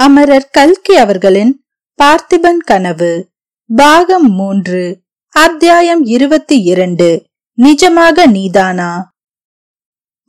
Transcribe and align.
அமரர் 0.00 0.48
கல்கி 0.50 0.96
அவர்களின் 0.96 1.64
பார்த்திபன் 1.98 2.60
கனவு 2.64 3.28
பாகம் 3.70 4.28
மூன்று 4.34 4.98
அத்தியாயம் 5.28 6.04
இருபத்தி 6.04 6.62
இரண்டு 6.62 7.08
நிஜமாக 7.58 8.26
நீதானா? 8.26 9.12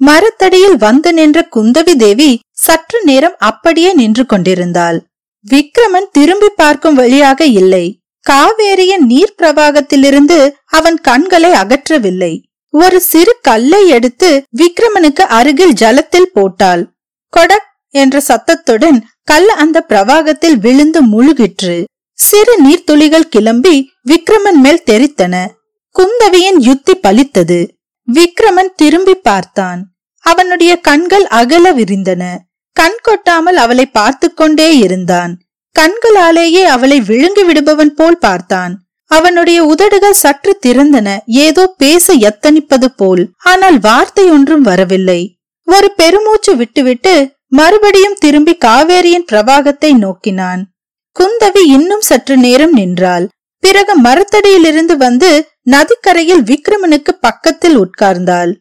மரத்தடியில் 0.01 0.77
வந்து 0.77 1.13
நின்ற 1.13 1.47
குந்தவி 1.55 1.95
தேவி 1.95 2.39
சற்று 2.51 3.03
நேரம் 3.03 3.35
அப்படியே 3.37 3.93
நின்று 3.93 4.25
கொண்டிருந்தாள். 4.25 4.99
விக்ரமன் 5.45 6.09
திரும்பி 6.11 6.49
பார்க்கும் 6.55 6.93
வழியாக 6.93 7.45
இல்லை. 7.45 8.01
காவேரியின் 8.25 9.05
நீர் 9.05 9.35
பிரவாகத்திலிருந்து 9.37 10.49
அவன் 10.65 10.97
கண்களை 10.97 11.51
அகற்றவில்லை. 11.51 12.43
ஒரு 12.69 12.99
சிறு 13.01 13.35
கல்லை 13.41 13.87
எடுத்து 13.87 14.43
விக்ரமனுக்கு 14.57 15.25
அருகில் 15.39 15.73
ஜலத்தில் 15.73 16.33
போட்டாள். 16.33 16.85
கொடக் 17.33 17.69
என்ற 17.93 18.19
சத்தத்துடன் 18.19 19.05
கல் 19.31 19.49
அந்த 19.63 19.85
பிரவாகத்தில் 19.89 20.55
விழுந்து 20.55 20.99
முழுகிற்று. 21.03 21.83
சிறு 22.13 22.53
நீர்த்துளிகள் 22.65 23.27
கிளம்பி 23.29 23.75
விக்ரமன் 24.09 24.59
மேல் 24.63 24.81
தெரித்தன. 24.91 25.35
குந்தவியின் 25.95 26.59
யுத்தி 26.59 26.93
பலித்தது. 27.07 27.59
விக்ரமன் 28.07 28.71
திரும்பி 28.75 29.13
பார்த்தான். 29.13 29.81
அவனுடைய 30.19 30.75
கண்கள் 30.75 31.25
அகல 31.27 31.73
விரிந்தன. 31.73 32.23
கண் 32.73 32.99
கொட்டாமல் 33.01 33.55
அவளை 33.55 33.85
பார்த்து 33.85 34.33
கொண்டே 34.33 34.77
இருந்தான். 34.77 35.33
கண்களாலேயே 35.79 36.63
அவளை 36.75 37.01
விழுங்கி 37.01 37.43
விடுபவன் 37.43 37.93
போல் 37.95 38.17
பார்த்தான். 38.17 38.73
அவனுடைய 39.05 39.63
உதடுகள் 39.63 40.21
சற்று 40.23 40.59
திறந்தன. 40.67 41.17
ஏதோ 41.25 41.73
பேச 41.77 42.13
எத்தனிப்பது 42.13 42.85
போல். 42.95 43.29
ஆனால் 43.43 43.79
வார்த்தை 43.79 44.29
ஒன்றும் 44.29 44.61
வரவில்லை. 44.61 45.21
ஒரு 45.67 45.91
பெருமூச்சு 45.95 46.55
விட்டுவிட்டு 46.55 47.39
மறுபடியும் 47.51 48.17
திரும்பி 48.19 48.53
காவேரியின் 48.65 49.27
பிரவாகத்தை 49.31 49.91
நோக்கினான். 49.97 50.61
குந்தவி 51.15 51.63
இன்னும் 51.67 52.01
சற்று 52.01 52.37
நேரம் 52.37 52.71
நின்றாள். 52.71 53.25
பிறகு 53.63 53.93
மரத்தடியிலிருந்து 54.01 54.95
வந்து 54.97 55.31
நதிக்கரையில் 55.69 56.43
விக்ரமனுக்கு 56.43 57.11
பக்கத்தில் 57.19 57.77
உட்கார்ந்தாள். 57.77 58.51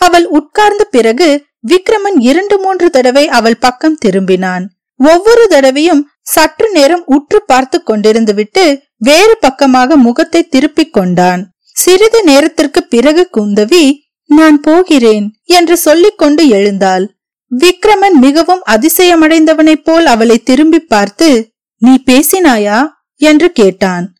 அவள் 0.00 0.26
உட்கார்ந்த 0.28 0.82
பிறகு 0.84 1.28
விக்ரமன் 1.68 2.18
இரண்டு 2.20 2.58
மூன்று 2.58 2.90
தடவை 2.90 3.24
அவள் 3.28 3.58
பக்கம் 3.58 3.98
திரும்பினான். 4.04 4.64
ஒவ்வொரு 5.00 5.44
தடவையும் 5.46 6.02
சற்று 6.20 6.66
நேரம் 6.70 7.04
உற்று 7.06 7.38
பார்த்து 7.46 7.78
கொண்டிருந்து 7.82 8.34
விட்டு 8.34 8.64
வேறு 8.98 9.34
பக்கமாக 9.40 9.96
முகத்தை 9.96 10.42
திருப்பிக் 10.48 10.92
கொண்டான். 10.92 11.42
சிறிது 11.76 12.20
நேரத்திற்கு 12.24 12.80
பிறகு 12.84 13.22
குந்தவி 13.36 13.84
நான் 14.30 14.60
போகிறேன் 14.60 15.26
என்று 15.44 15.76
சொல்லிக்கொண்டு 15.76 16.42
எழுந்தாள். 16.48 17.04
விக்ரமன் 17.58 18.18
மிகவும் 18.20 18.62
அதிசயமடைந்தவனைப் 18.70 19.84
போல் 19.84 20.06
அவளை 20.06 20.38
திரும்பி 20.38 20.78
பார்த்து 20.78 21.50
நீ 21.78 22.02
பேசினாயா? 22.10 22.88
என்று 23.16 23.52
கேட்டான். 23.52 24.14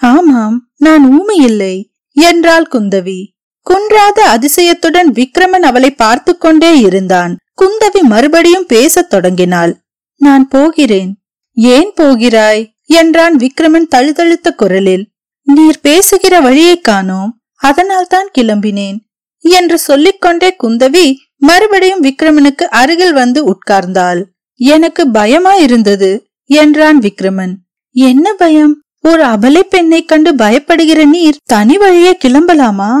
ஆமாம் 0.00 0.70
நான் 0.76 1.12
ஊமை 1.12 1.36
இல்லை 1.36 1.90
என்றாள் 2.10 2.68
குந்தவி. 2.72 3.26
குன்றாத 3.70 4.20
அதிசயத்துடன் 4.34 5.10
விக்ரமன் 5.12 5.62
அவளை 5.62 5.90
பார்த்து 5.90 6.38
கொண்டே 6.38 6.78
இருந்தான். 6.78 7.36
குந்தவி 7.62 8.00
மறுபடியும் 8.02 8.66
பேசத் 8.66 9.10
தொடங்கினாள். 9.10 9.76
நான் 10.16 10.48
போகிறேன். 10.48 11.22
ஏன் 11.52 11.92
போகிறாய்? 11.94 12.74
என்றான் 12.84 13.36
விக்ரமன் 13.36 13.88
தழுதழுத்த 13.94 14.54
குரலில். 14.54 15.08
நீர் 15.42 15.80
பேசுகிற 15.80 16.40
வழியை 16.40 16.80
காணோம். 16.80 17.42
அதனால்தான் 17.54 18.28
கிளம்பினேன் 18.38 18.96
என்று 19.38 19.78
சொல்லிக்கொண்டே 19.78 20.56
குந்தவி 20.62 21.14
மறுபடியும் 21.42 22.02
விக்ரமனுக்கு 22.02 22.64
அருகில் 22.80 23.12
வந்து 23.12 23.40
உட்கார்ந்தாள். 23.44 24.20
எனக்கு 24.60 25.10
பயமா 25.10 25.54
இருந்தது 25.54 26.10
என்றான் 26.50 26.98
விக்ரமன். 26.98 27.54
என்ன 27.96 28.34
பயம்? 28.34 28.74
ஒரு 29.00 29.22
அபலை 29.24 29.60
பெண்ணை 29.60 30.04
கண்டு 30.04 30.30
பயப்படுகிற 30.34 31.00
நீர் 31.08 31.40
தனி 31.44 31.76
வழியே 31.78 32.12
கிளம்பலாமா? 32.24 32.92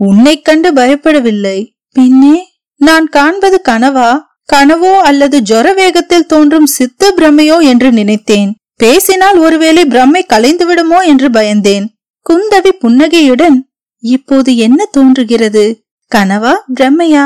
உன்னை 0.00 0.42
கண்டு 0.42 0.72
பயப்படவில்லை. 0.72 1.58
பின்னே 1.96 2.36
நான் 2.80 3.06
காண்பது 3.08 3.58
கனவா? 3.68 4.10
கனவோ 4.52 4.92
அல்லது 5.00 5.36
ஜொர 5.40 5.74
வேகத்தில் 5.74 6.26
தோன்றும் 6.26 6.66
சித்த 6.66 7.14
பிரமையோ 7.16 7.56
என்று 7.62 7.92
நினைத்தேன். 7.92 8.50
பேசினால் 8.76 9.38
ஒருவேளை 9.38 9.84
பிரம்மை 9.84 10.22
கலைந்து 10.26 10.66
விடுமோ 10.66 10.98
என்று 11.02 11.28
பயந்தேன். 11.28 11.86
குந்தவி 12.26 12.72
புன்னகையுடன் 12.78 13.56
இப்போது 14.02 14.56
என்ன 14.56 14.84
தோன்றுகிறது? 14.90 15.64
கனவா? 16.12 16.52
பிரம்மையா? 16.74 17.24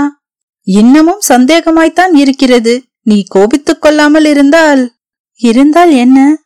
இன்னமும் 0.78 1.20
சந்தேகமாய்த்தான் 1.28 2.12
இருக்கிறது. 2.12 2.82
நீ 3.02 3.24
கோபித்துக் 3.28 3.82
கொள்ளாமல் 3.82 4.24
இருந்தால். 4.24 4.92
இருந்தால் 5.36 5.90
என்ன? 5.90 6.36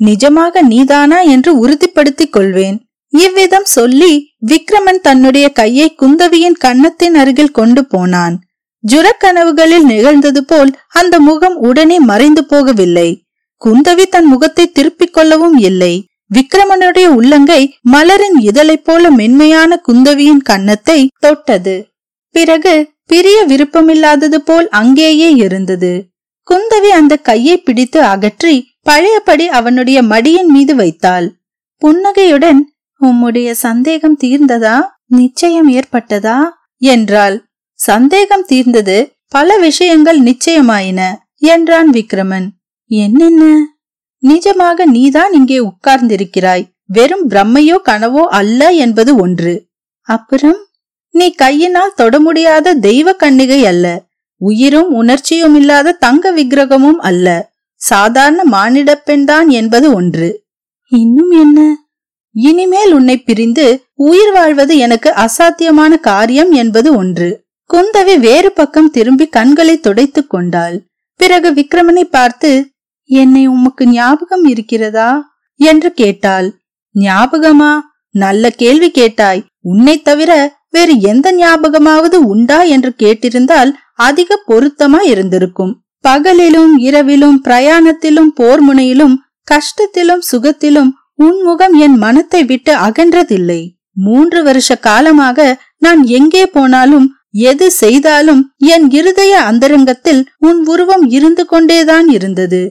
நிஜமாக 0.00 0.62
நீதானா 0.62 1.20
என்று 1.20 1.58
உறுதிப்படுத்திக் 1.58 2.32
கொள்வேன். 2.32 2.86
இவ்விதம் 3.08 3.64
சொல்லி 3.64 4.34
விக்ரமன் 4.46 5.00
தன்னுடைய 5.02 5.48
கையை 5.48 5.94
குந்தவியின் 6.02 6.56
கன்னத்தின் 6.58 7.14
அருகில் 7.14 7.50
கொண்டு 7.50 7.86
போனான். 7.86 8.40
ஜுரக்கனவுகளில் 8.92 9.82
நிகழ்ந்தது 9.82 10.44
போல் 10.44 10.78
அந்த 10.88 11.20
முகம் 11.20 11.56
உடனே 11.56 12.00
மறைந்து 12.00 12.46
போகவில்லை. 12.50 13.20
குந்தவி 13.64 14.06
தன் 14.06 14.24
முகத்தை 14.24 14.72
திருப்பிக் 14.72 15.12
கொள்ளவும் 15.12 15.56
இல்லை. 15.58 16.06
விக்ரமனுடைய 16.34 17.06
உள்ளங்கை 17.06 17.78
மலரின் 17.92 18.38
இதழைப் 18.40 18.84
போல 18.84 19.10
மென்மையான 19.10 19.80
குந்தவியின் 19.88 20.42
கன்னத்தை 20.42 21.10
தொட்டது. 21.18 21.88
பிறகு 22.30 22.93
பிரிய 23.06 23.46
விருப்பமில்லாதது 23.48 24.34
போல் 24.34 24.68
அங்கேயே 24.68 25.32
இருந்தது. 25.32 26.08
குந்தவி 26.50 26.88
அந்த 26.88 27.16
கையை 27.16 27.56
பிடித்து 27.58 28.02
அகற்றி 28.02 28.68
பழையபடி 28.82 29.48
அவனுடைய 29.48 30.02
மடியின் 30.02 30.46
மீது 30.46 30.74
வைத்தாள். 30.74 31.36
புன்னகையுடன் 31.76 32.74
உம்முடைய 33.00 33.50
சந்தேகம் 33.50 34.18
தீர்ந்ததா? 34.24 34.80
நிச்சயம் 35.06 35.68
ஏற்பட்டதா? 35.68 36.48
என்றாள். 36.78 37.44
சந்தேகம் 37.72 38.44
தீர்ந்தது 38.44 39.12
பல 39.28 39.58
விஷயங்கள் 39.58 40.20
நிச்சயமாயின 40.20 41.14
என்றான் 41.38 41.90
விக்ரமன். 41.90 42.46
என்னென்ன? 42.86 43.66
நிஜமாக 44.22 44.84
நீதான் 44.84 45.32
இங்கே 45.32 45.58
உட்கார்ந்திருக்கிறாய். 45.58 46.64
வெறும் 46.86 47.30
பிரம்மையோ 47.30 47.76
கனவோ 47.88 48.22
அல்ல 48.30 48.70
என்பது 48.70 49.16
ஒன்று. 49.16 49.66
அப்புறம்? 50.02 50.63
நீ 51.14 51.30
கையினால் 51.30 51.92
தொட 51.96 52.20
முடியாத 52.20 52.74
தெய்வ 52.74 53.12
கன்னிகை 53.12 53.62
அல்ல. 53.62 54.02
உயிரும் 54.36 54.92
உணர்ச்சியும் 54.92 55.54
இல்லாத 55.54 55.92
தங்க 55.92 56.32
விக்கிரகமும் 56.32 56.98
அல்ல. 56.98 57.52
சாதாரண 57.74 58.44
மானிட 58.44 58.94
பெண்தான் 58.94 59.48
என்பது 59.48 59.92
ஒன்று. 59.92 60.44
இன்னும் 60.88 61.30
என்ன? 61.30 61.76
இனிமேல் 62.32 62.92
உன்னை 62.92 63.18
பிரிந்து 63.18 63.84
உயிர் 63.94 64.32
வாழ்வது 64.32 64.76
எனக்கு 64.76 65.12
அசாத்தியமான 65.16 66.00
காரியம் 66.00 66.52
என்பது 66.52 66.96
ஒன்று. 66.96 67.44
குந்தவி 67.72 68.18
வேறு 68.18 68.52
பக்கம் 68.52 68.90
திரும்பி 68.90 69.26
கண்களை 69.26 69.80
துடைத்துக் 69.80 70.30
கொண்டாள். 70.30 70.82
பிறகு 71.16 71.52
விக்ரமனை 71.52 72.02
பார்த்து 72.02 72.70
என்னை 73.04 73.46
உமக்கு 73.46 73.86
ஞாபகம் 73.86 74.44
இருக்கிறதா? 74.44 75.28
என்று 75.56 75.92
கேட்டாள். 75.92 76.52
ஞாபகமா? 76.94 77.80
நல்ல 78.10 78.50
கேள்வி 78.50 78.90
கேட்டாய். 78.90 79.44
உன்னை 79.60 80.02
தவிர 80.02 80.62
வேறு 80.74 80.94
எந்த 81.12 81.26
ஞாபகமாவது 81.40 82.18
உண்டா 82.32 82.58
என்று 82.74 82.90
கேட்டிருந்தால் 83.02 83.70
அதிக 84.08 84.38
பொருத்தமா 84.48 85.00
இருந்திருக்கும். 85.12 85.72
பகலிலும் 86.04 86.74
இரவிலும் 86.86 87.38
பிரயாணத்திலும் 87.44 88.30
போர் 88.38 88.62
முனையிலும் 88.62 89.14
கஷ்டத்திலும் 89.48 90.24
சுகத்திலும் 90.30 90.90
உன்முகம் 91.22 91.74
என் 91.84 91.96
மனத்தை 91.96 92.40
விட்டு 92.44 92.72
அகன்றதில்லை. 92.86 93.60
மூன்று 93.96 94.40
வருஷ 94.42 94.76
காலமாக 94.86 95.38
நான் 95.84 96.00
எங்கே 96.18 96.44
போனாலும் 96.46 97.06
எது 97.50 97.66
செய்தாலும் 97.82 98.42
என் 98.74 98.86
இருதய 98.90 99.32
அந்தரங்கத்தில் 99.50 100.22
உன் 100.48 100.60
உருவம் 100.72 101.04
இருந்து 101.16 101.44
கொண்டேதான் 101.52 102.08
இருந்தது. 102.08 102.62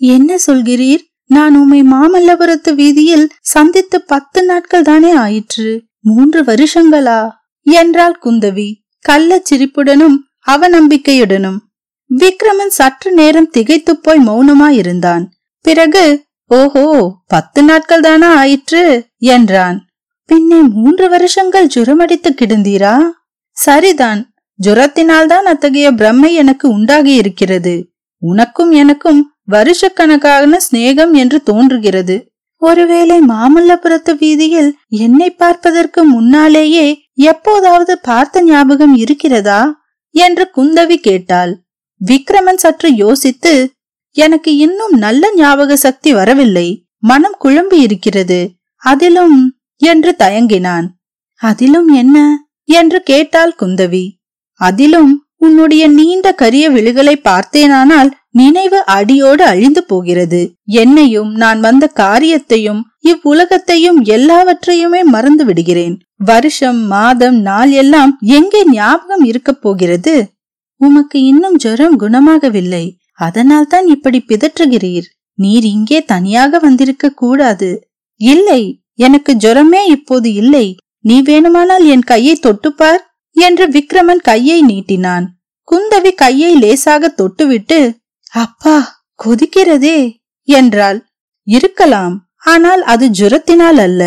என்ன 0.00 0.38
சொல்கிறீர்? 0.46 1.02
நான் 1.30 1.54
உம்மை 1.60 1.80
மாமல்லபுரத்து 1.92 2.72
வீதியில் 2.74 3.26
சந்தித்து 3.52 3.98
பத்து 4.12 4.40
நாட்கள் 4.42 4.86
தானே 4.90 5.12
ஆயிற்று? 5.24 5.68
மூன்று 6.08 6.40
வருஷங்களா? 6.42 7.20
என்றாள் 7.66 8.18
குந்தவி. 8.24 8.74
கள்ளச் 8.98 9.54
சிரிப்புடனும் 9.54 10.16
அவநம்பிக்கையுடனும். 10.46 11.56
விக்ரமன் 12.10 12.66
சற்று 12.66 13.12
நேரம் 13.12 13.50
திகைத்து 13.50 13.96
போய் 13.96 14.18
மௌனமாயிருந்தான். 14.26 15.24
பிறகு 15.60 16.24
ஓஹோ 16.46 17.14
பத்து 17.26 17.62
நாட்கள் 17.62 18.00
தானா 18.00 18.34
ஆயிற்று? 18.34 19.06
என்றான். 19.18 19.86
பின்னே 20.24 20.60
மூன்று 20.60 21.08
வருஷங்கள் 21.08 21.66
ஜுரமடித்து 21.66 22.30
கிடந்தீரா? 22.30 23.02
சரிதான். 23.50 24.34
ஜுரத்தினால்தான் 24.66 25.46
அத்தகைய 25.52 25.92
பிரம்மை 25.92 26.32
எனக்கு 26.32 26.68
உண்டாகி 26.68 27.14
இருக்கிறது 27.14 27.90
உனக்கும் 28.18 28.70
எனக்கும் 28.70 29.34
வருஷக்கணக்கான 29.48 30.58
சிநேகம் 30.70 31.12
என்று 31.12 31.42
தோன்றுகிறது. 31.42 32.30
ஒருவேளை 32.56 33.20
மாமல்லபுரத்து 33.20 34.18
வீதியில் 34.18 34.76
என்னை 34.88 35.30
பார்ப்பதற்கு 35.30 36.04
முன்னாலேயே 36.04 37.05
எப்போதாவது 37.18 37.98
பார்த்த 37.98 38.42
ஞாபகம் 38.42 38.94
இருக்கிறதா? 38.94 39.84
என்று 40.10 40.50
குந்தவி 40.56 40.94
கேட்டாள். 40.96 41.52
விக்ரமன் 42.04 42.54
சற்று 42.54 42.94
யோசித்து 42.94 43.70
எனக்கு 44.16 44.56
இன்னும் 44.56 44.92
நல்ல 44.96 45.34
ஞாபக 45.34 45.76
சக்தி 45.76 46.12
வரவில்லை. 46.12 46.86
மனம் 46.98 47.36
குழம்பி 47.44 47.72
இருக்கிறது. 47.72 48.50
அதிலும் 48.76 49.56
என்று 49.76 50.14
தயங்கினான். 50.18 50.86
அதிலும் 51.40 51.88
என்ன? 51.88 52.16
என்று 52.64 53.02
கேட்டாள் 53.02 53.54
குந்தவி. 53.60 54.04
அதிலும் 54.60 55.26
உன்னுடைய 55.36 55.88
நீண்ட 55.88 56.34
கரிய 56.34 56.70
விழுகளை 56.70 57.14
பார்த்தேனானால் 57.24 58.10
நினைவு 58.30 58.84
அடியோடு 58.84 59.44
அழிந்து 59.44 59.84
போகிறது. 59.84 60.40
என்னையும் 60.64 61.34
நான் 61.34 61.60
வந்த 61.60 61.86
காரியத்தையும் 61.86 62.82
இவ்வுலகத்தையும் 63.10 63.98
எல்லாவற்றையுமே 64.16 65.00
மறந்து 65.14 65.44
விடுகிறேன் 65.44 65.96
வருஷம் 66.24 66.80
மாதம் 66.86 67.38
நாள் 67.40 67.72
எல்லாம் 67.72 68.12
எங்கே 68.36 68.60
ஞாபகம் 68.70 69.24
இருக்க 69.24 69.50
போகிறது? 69.52 70.14
உமக்கு 70.80 71.18
இன்னும் 71.22 71.56
ஜுரம் 71.56 71.96
குணமாகவில்லை. 72.00 72.84
அதனால் 73.18 73.66
தான் 73.66 73.86
இப்படி 73.86 74.18
பிதற்றுகிறீர். 74.28 75.06
நீர் 75.38 75.66
இங்கே 75.74 75.98
தனியாக 76.04 76.58
வந்திருக்க 76.58 77.14
கூடாது. 77.22 77.70
இல்லை 78.20 78.60
எனக்கு 78.94 79.32
ஜுரமே 79.34 79.82
இப்போது 79.96 80.28
இல்லை. 80.32 80.66
நீ 81.00 81.16
வேணுமானால் 81.22 81.84
என் 81.86 82.06
கையை 82.12 82.34
தொட்டுப்பார் 82.36 83.02
என்று 83.36 83.64
விக்ரமன் 83.68 84.22
கையை 84.22 84.58
நீட்டினான். 84.62 85.26
குந்தவி 85.68 86.12
கையை 86.14 86.52
லேசாக 86.56 87.12
தொட்டுவிட்டு 87.20 87.80
அப்பா 88.32 88.76
கொதிக்கிறதே 89.24 89.98
என்றாள். 90.48 90.98
இருக்கலாம் 91.46 92.14
ஆனால் 92.46 92.82
அது 92.82 93.06
ஜுரத்தினால் 93.18 93.80
அல்ல. 93.86 94.02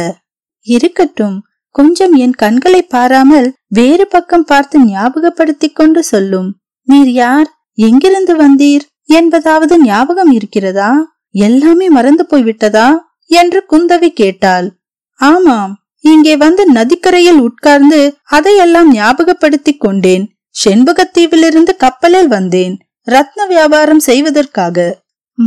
இருக்கட்டும் 0.65 1.37
கொஞ்சம் 1.75 2.13
என் 2.13 2.33
கண்களை 2.33 2.81
பாராமல் 2.81 3.47
வேறு 3.67 4.07
பக்கம் 4.07 4.45
பார்த்து 4.45 4.77
ஞாபகப்படுத்திக் 4.85 5.75
கொண்டு 5.75 6.03
சொல்லும். 6.03 6.49
நீர் 6.87 7.11
யார்? 7.11 7.49
எங்கிருந்து 7.77 8.33
வந்தீர்? 8.35 8.85
என்பதாவது 9.09 9.75
ஞாபகம் 9.81 10.31
இருக்கிறதா? 10.31 10.91
எல்லாமே 11.31 11.87
மறந்து 11.89 12.25
போய்விட்டதா? 12.29 12.87
என்று 13.31 13.59
குந்தவி 13.71 14.09
கேட்டாள். 14.09 14.67
ஆமாம் 15.19 15.73
இங்கே 16.03 16.35
வந்து 16.37 16.63
நதிக்கரையில் 16.71 17.39
உட்கார்ந்து 17.39 17.99
அதையெல்லாம் 18.23 18.89
ஞாபகப்படுத்திக் 18.93 19.79
கொண்டேன். 19.79 20.25
செண்பகத்தீவிலிருந்து 20.55 21.73
கப்பலில் 21.77 22.27
வந்தேன். 22.27 22.75
ரத்ன 23.07 23.47
வியாபாரம் 23.47 23.99
செய்வதற்காக. 23.99 24.77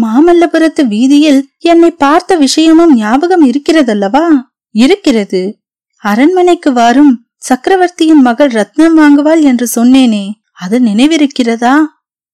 மாமல்லபுரத்து 0.01 0.87
வீதியில் 0.87 1.49
என்னை 1.59 1.91
பார்த்த 1.91 2.37
விஷயமும் 2.37 2.95
ஞாபகம் 2.95 3.51
இருக்கிறதல்லவா? 3.51 4.43
இருக்கிறது. 4.71 5.59
அரண்மனைக்கு 5.97 6.73
வரும் 6.73 7.27
சக்கரவர்த்தியின் 7.37 8.21
மகள் 8.21 8.49
ரத்னம் 8.49 8.97
வாங்குவாள் 8.97 9.43
என்று 9.43 9.69
சொன்னேனே 9.75 10.31
அது 10.53 10.81
நினைவிருக்கிறதா? 10.81 11.79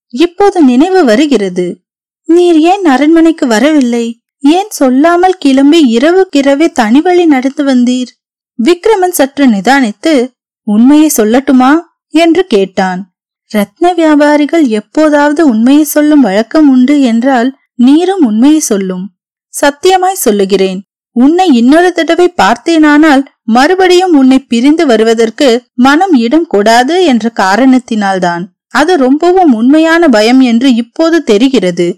இப்போது 0.09 0.63
நினைவு 0.63 1.05
வருகிறது. 1.05 1.81
நீர் 2.25 2.59
ஏன் 2.59 2.85
அரண்மனைக்கு 2.85 3.47
வரவில்லை? 3.47 4.21
ஏன் 4.39 4.71
சொல்லாமல் 4.71 5.39
கிளம்பி 5.39 5.97
இரவுக்கிரவே 5.97 6.67
தனிவழி 6.81 7.27
நடந்து 7.27 7.65
வந்தீர்? 7.65 8.07
விக்ரமன் 8.63 9.11
சற்று 9.11 9.47
நிதானித்து 9.47 10.31
உண்மையை 10.63 11.11
சொல்லட்டுமா? 11.17 11.79
என்று 12.09 12.47
கேட்டான். 12.47 13.08
ரத்ன 13.55 13.93
வியாபாரிகள் 13.95 14.67
எப்போதாவது 14.69 15.49
உண்மையை 15.49 15.85
சொல்லும் 15.85 16.21
வழக்கம் 16.21 16.69
உண்டு 16.69 17.03
என்றால் 17.03 17.57
நீரும் 17.75 18.25
உண்மையை 18.25 18.59
சொல்லும். 18.59 19.05
சத்தியமாய் 19.55 20.23
சொல்லுகிறேன். 20.25 20.81
உன்னை 21.17 21.47
இன்னொரு 21.53 21.93
தடவை 21.93 22.35
பார்த்தேனானால் 22.43 23.23
மறுபடியும் 23.43 24.15
உன்னை 24.17 24.39
பிரிந்து 24.39 24.87
வருவதற்கு 24.87 25.49
மனம் 25.75 26.13
இடம் 26.13 26.47
கூடாது 26.47 27.05
என்ற 27.05 27.33
காரணத்தினால்தான். 27.37 28.45
அது 28.69 28.97
ரொம்பவும் 28.97 29.53
உண்மையான 29.53 30.09
பயம் 30.09 30.41
என்று 30.41 30.75
இப்போது 30.75 31.23
தெரிகிறது. 31.23 31.89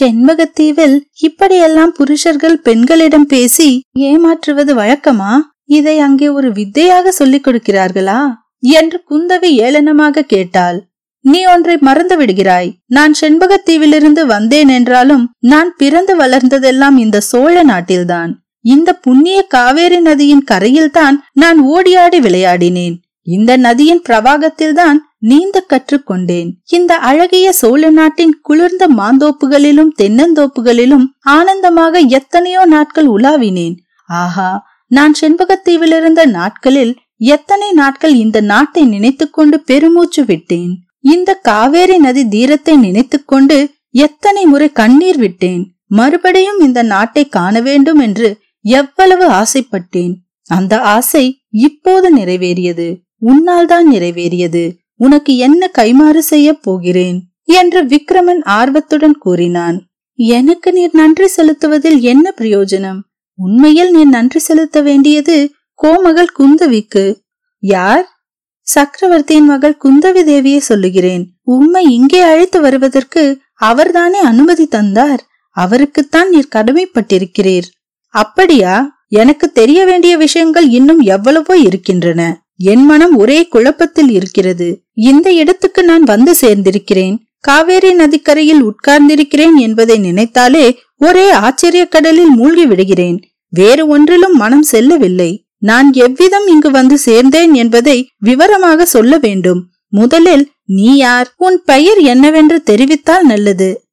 செண்பகத்தீவில் 0.00 1.00
இப்படியெல்லாம் 1.20 1.92
புருஷர்கள் 1.92 2.60
பெண்களிடம் 2.60 3.26
பேசி 3.26 3.82
ஏமாற்றுவது 3.92 4.74
வழக்கமா? 4.74 5.32
இதை 5.64 5.98
அங்கே 5.98 6.28
ஒரு 6.28 6.50
வித்தையாக 6.50 7.08
சொல்லிக் 7.08 7.46
கொடுக்கிறார்களா? 7.46 8.20
என்று 8.62 9.04
குந்தவி 9.10 9.50
ஏளனமாக 9.58 10.20
கேட்டாள். 10.22 10.78
நீ 11.20 11.44
ஒன்றை 11.44 11.76
மறந்து 11.80 12.16
விடுகிறாய். 12.16 12.70
நான் 12.86 13.14
செண்பகத்தீவிலிருந்து 13.20 14.26
வந்தேன் 14.26 14.68
என்றாலும் 14.68 15.30
நான் 15.38 15.74
பிறந்து 15.76 16.16
வளர்ந்ததெல்லாம் 16.16 16.96
இந்த 16.96 17.20
சோழ 17.20 17.62
நாட்டில்தான். 17.62 18.32
இந்த 18.64 18.92
புண்ணிய 18.92 19.42
காவேரி 19.42 20.00
நதியின் 20.00 20.44
கரையில்தான் 20.50 21.16
நான் 21.32 21.64
ஓடியாடி 21.64 22.20
விளையாடினேன். 22.20 22.94
இந்த 23.26 23.56
நதியின் 23.56 24.02
பிரவாகத்தில்தான் 24.08 24.98
நீந்த 25.18 25.66
கற்றுக்கொண்டேன் 25.68 26.50
இந்த 26.68 26.98
அழகிய 26.98 27.52
சோழ 27.52 27.90
நாட்டின் 27.90 28.40
குளிர்ந்த 28.40 28.88
மாந்தோப்புகளிலும் 28.88 29.92
தென்னந்தோப்புகளிலும் 30.02 31.04
ஆனந்தமாக 31.20 31.98
எத்தனையோ 31.98 32.64
நாட்கள் 32.64 33.08
உலாவினேன். 33.08 33.76
ஆஹா! 34.04 34.66
நான் 34.86 35.14
செண்பகத்தீவிலிருந்த 35.20 36.26
நாட்களில் 36.26 36.98
எத்தனை 37.22 37.72
நாட்கள் 37.72 38.14
இந்த 38.14 38.40
நாட்டை 38.40 38.82
நினைத்துக்கொண்டு 38.84 39.60
பெருமூச்சு 39.60 40.24
விட்டேன்? 40.24 40.72
இந்த 41.00 41.34
காவேரி 41.34 41.98
நதி 41.98 42.28
தீரத்தை 42.28 42.76
நினைத்துக்கொண்டு 42.76 43.70
எத்தனை 43.90 44.46
முறை 44.46 44.68
கண்ணீர் 44.72 45.18
விட்டேன்? 45.18 45.62
மறுபடியும் 45.86 46.60
இந்த 46.60 46.82
நாட்டை 46.82 47.28
காண 47.28 47.60
வேண்டும் 47.60 47.98
என்று 47.98 48.28
எவ்வளவு 48.64 49.26
ஆசைப்பட்டேன்? 49.28 50.12
அந்த 50.48 50.80
ஆசை 50.80 51.24
இப்போது 51.50 52.16
நிறைவேறியது. 52.16 52.88
உன்னால் 53.18 53.66
தான் 53.66 53.90
நிறைவேறியது. 53.90 54.64
உனக்கு 54.96 55.36
என்ன 55.36 55.70
கைமாறு 55.78 56.18
செய்ய 56.18 56.48
போகிறேன்? 56.52 57.18
என்று 57.44 57.80
விக்ரமன் 57.84 58.42
ஆர்வத்துடன் 58.58 59.16
கூறினான். 59.18 59.78
எனக்கு 60.16 60.72
நீர் 60.72 60.90
நன்றி 60.92 61.26
செலுத்துவதில் 61.26 62.00
என்ன 62.00 62.34
பிரயோஜனம்? 62.40 63.00
உண்மையில் 63.38 63.90
நீ 63.90 64.04
நன்றி 64.04 64.38
செலுத்த 64.38 64.80
வேண்டியது 64.82 65.36
கோமகள் 65.84 66.26
குந்தவிக்கு 66.38 67.20
யார்? 67.58 68.20
சக்கரவர்த்தியின் 68.60 69.44
மகள் 69.44 69.76
குந்தவி 69.84 70.22
தேவியை 70.22 70.56
சொல்லுகிறேன். 70.56 71.32
உம்மை 71.42 71.84
இங்கே 71.84 72.20
அழைத்து 72.20 72.60
வருவதற்கு 72.60 73.38
அவர்தானே 73.54 74.18
அனுமதி 74.18 74.66
தந்தார்? 74.66 75.22
அவருக்குத்தான் 75.56 76.28
நீர் 76.28 76.48
கடமைப்பட்டிருக்கிறீர். 76.54 77.62
அப்படியா? 78.06 78.96
எனக்கு 79.08 79.52
தெரிய 79.52 79.84
வேண்டிய 79.84 80.16
விஷயங்கள் 80.16 80.68
இன்னும் 80.68 81.00
எவ்வளவோ 81.00 81.56
இருக்கின்றன. 81.56 82.42
என் 82.56 82.84
மனம் 82.84 83.16
ஒரே 83.16 83.48
குழப்பத்தில் 83.48 84.10
இருக்கிறது. 84.10 84.84
இந்த 84.94 85.32
இடத்துக்கு 85.32 85.84
நான் 85.84 86.02
வந்து 86.02 86.34
சேர்ந்திருக்கிறேன். 86.40 87.18
காவேரி 87.40 87.94
நதிக்கரையில் 87.94 88.62
உட்கார்ந்திருக்கிறேன் 88.62 89.54
என்பதை 89.56 89.98
நினைத்தாலே 89.98 90.78
ஒரே 90.96 91.30
ஆச்சரிய 91.30 91.86
கடலில் 91.86 92.30
மூழ்கி 92.30 92.66
விடுகிறேன். 92.66 93.20
வேறு 93.48 93.86
ஒன்றிலும் 93.86 94.32
மனம் 94.32 94.62
செல்லவில்லை. 94.62 95.44
நான் 95.62 95.92
எவ்விதம் 95.92 96.46
இங்கு 96.46 96.70
வந்து 96.70 96.98
சேர்ந்தேன் 97.06 97.52
என்பதை 97.52 98.10
விவரமாக 98.18 98.84
சொல்ல 98.84 99.18
வேண்டும். 99.18 99.60
முதலில் 99.88 100.50
நீ 100.64 100.96
யார்? 100.96 101.28
உன் 101.36 101.62
பெயர் 101.64 101.98
என்னவென்று 101.98 102.62
தெரிவித்தால் 102.70 103.20
நல்லது. 103.20 103.84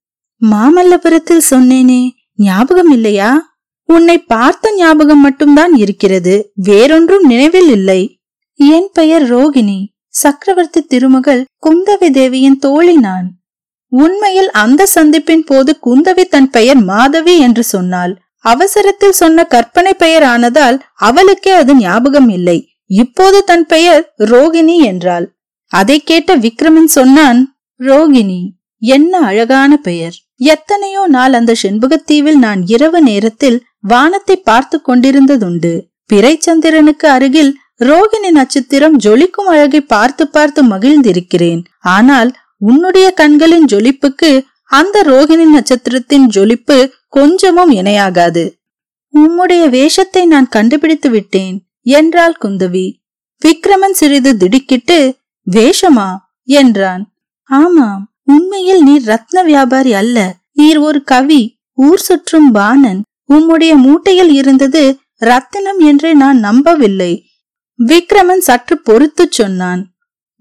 மாமல்லபுரத்தில் 0.41 1.47
சொன்னேனே 1.49 2.09
ஞாபகம் 2.35 2.91
இல்லையா? 2.91 3.57
உன்னை 3.89 4.17
பார்த்த 4.17 4.73
ஞாபகம் 4.75 5.21
மட்டும்தான் 5.21 5.73
இருக்கிறது 5.73 6.51
வேறொன்றும் 6.55 7.23
நினைவில் 7.23 7.69
இல்லை. 7.69 8.01
என் 8.55 8.89
பெயர் 8.93 9.25
ரோகிணி. 9.35 9.79
சக்கரவர்த்தி 10.07 10.81
திருமகள் 10.81 11.41
குந்தவி 11.65 12.09
தேவியின் 12.09 12.59
தோழி 12.59 12.95
நான். 12.95 13.27
உண்மையில் 13.91 14.51
அந்த 14.51 14.87
சந்திப்பின் 14.95 15.45
போது 15.45 15.71
குந்தவி 15.85 16.23
தன் 16.23 16.49
பெயர் 16.49 16.81
மாதவி 16.83 17.35
என்று 17.39 17.63
சொன்னாள். 17.63 18.13
அவசரத்தில் 18.45 19.19
சொன்ன 19.21 19.43
கற்பனை 19.43 19.93
பெயர் 19.93 20.25
ஆனதால் 20.33 20.77
அவளுக்கே 21.07 21.51
அது 21.51 21.73
ஞாபகம் 21.75 22.29
இல்லை. 22.29 22.57
இப்போது 23.01 23.39
தன் 23.43 23.65
பெயர் 23.65 24.03
ரோகிணி 24.31 24.75
என்றாள். 24.91 25.25
அதை 25.71 25.97
கேட்ட 26.01 26.35
விக்ரமன் 26.37 26.91
சொன்னான் 26.97 27.39
ரோகிணி 27.79 28.41
என்ன 28.81 29.13
அழகான 29.29 29.71
பெயர். 29.87 30.15
எத்தனையோ 30.51 31.01
நாள் 31.07 31.33
அந்த 31.33 31.51
செண்பகத்தீவில் 31.63 32.39
நான் 32.45 32.61
இரவு 32.65 32.99
நேரத்தில் 33.01 33.57
வானத்தை 33.87 34.35
பார்த்து 34.49 34.77
கொண்டிருந்ததுண்டு. 34.87 35.73
பிறைச்சந்திரனுக்கு 36.09 37.07
அருகில் 37.15 37.51
ரோகிணி 37.79 38.29
நட்சத்திரம் 38.37 38.95
ஜொலிக்கும் 39.05 39.49
அழகை 39.53 39.81
பார்த்து 39.93 40.23
பார்த்து 40.27 40.61
மகிழ்ந்திருக்கிறேன். 40.63 41.61
ஆனால் 41.95 42.31
உன்னுடைய 42.69 43.07
கண்களின் 43.11 43.67
ஜொலிப்புக்கு 43.73 44.31
அந்த 44.71 44.97
ரோகிணி 45.03 45.45
நட்சத்திரத்தின் 45.53 46.25
ஜொலிப்பு 46.35 46.77
கொஞ்சமும் 47.09 47.71
இணையாகாது. 47.71 48.43
உம்முடைய 49.13 49.69
வேஷத்தை 49.69 50.25
நான் 50.25 50.47
கண்டுபிடித்து 50.47 51.09
விட்டேன் 51.09 51.67
என்றாள் 51.81 52.35
குந்தவி. 52.41 52.87
விக்ரமன் 53.41 53.91
சிறிது 53.91 54.37
திடுக்கிட்டு 54.37 55.17
வேஷமா? 55.47 56.09
என்றான். 56.43 57.03
ஆமாம் 57.43 58.03
உண்மையில் 58.23 58.83
நீர் 58.83 59.03
ரத்ன 59.03 59.43
வியாபாரி 59.43 59.93
அல்ல. 59.93 60.35
நீர் 60.53 60.77
ஒரு 60.77 61.03
கவி 61.03 61.41
ஊர் 61.73 61.99
சுற்றும் 61.99 62.51
பாணன். 62.51 63.01
உம்முடைய 63.29 63.75
மூட்டையில் 63.75 64.33
இருந்தது 64.33 64.99
ரத்தினம் 65.13 65.79
என்றே 65.79 66.13
நான் 66.13 66.39
நம்பவில்லை. 66.39 67.25
விக்ரமன் 67.79 68.37
சற்று 68.37 68.77
பொறுத்து 68.77 69.27
சொன்னான். 69.29 69.81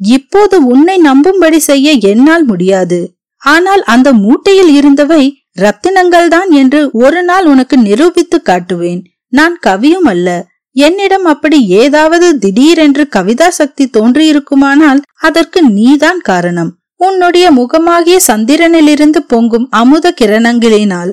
இப்போது 0.01 0.67
உன்னை 0.67 0.97
நம்பும்படி 1.01 1.57
செய்ய 1.57 1.93
என்னால் 2.01 2.45
முடியாது. 2.45 3.01
ஆனால் 3.43 3.83
அந்த 3.85 4.13
மூட்டையில் 4.13 4.73
இருந்தவை 4.75 5.23
ரத்தினங்கள் 5.59 6.29
தான் 6.29 6.50
என்று 6.50 6.91
ஒரு 6.93 7.23
நாள் 7.23 7.47
உனக்கு 7.47 7.77
நிரூபித்து 7.79 8.43
காட்டுவேன். 8.45 9.05
நான் 9.29 9.59
கவியும் 9.67 10.07
அல்ல. 10.07 10.47
என்னிடம் 10.73 11.25
அப்படி 11.25 11.67
ஏதாவது 11.67 12.38
திடீரென்று 12.38 13.09
கவிதா 13.17 13.49
சக்தி 13.49 13.91
தோன்றியிருக்குமானால் 13.93 15.00
அதற்கு 15.21 15.62
நீதான் 15.62 16.21
காரணம். 16.21 16.77
உன்னுடைய 16.97 17.50
முகமாகிய 17.50 18.21
சந்திரனிலிருந்து 18.27 19.17
பொங்கும் 19.17 19.67
அமுத 19.71 20.15
கிரணங்களினால். 20.21 21.12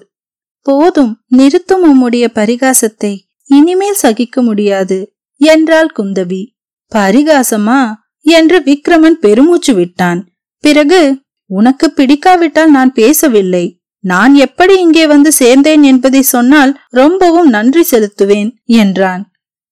போதும் 0.62 1.18
நிறுத்தும் 1.28 1.84
உம்முடைய 1.84 2.28
பரிகாசத்தை. 2.36 3.20
இனிமேல் 3.44 3.94
சகிக்க 3.94 4.42
முடியாது 4.42 5.14
என்றாள் 5.36 5.92
குந்தவி. 5.98 6.44
பரிகாசமா? 6.96 7.94
என்று 8.20 8.60
விக்ரமன் 8.60 9.20
பெருமூச்சு 9.26 9.74
விட்டான். 9.74 10.28
பிறகு 10.60 11.22
உனக்கு 11.46 11.94
பிடிக்காவிட்டால் 11.96 12.70
நான் 12.70 12.94
பேசவில்லை. 12.94 13.80
நான் 14.06 14.34
எப்படி 14.36 14.80
இங்கே 14.80 15.08
வந்து 15.08 15.32
சேர்ந்தேன் 15.40 15.82
என்பதை 15.82 16.22
சொன்னால் 16.22 16.72
ரொம்பவும் 16.90 17.50
நன்றி 17.50 17.84
செலுத்துவேன் 17.92 18.52
என்றான். 18.66 19.24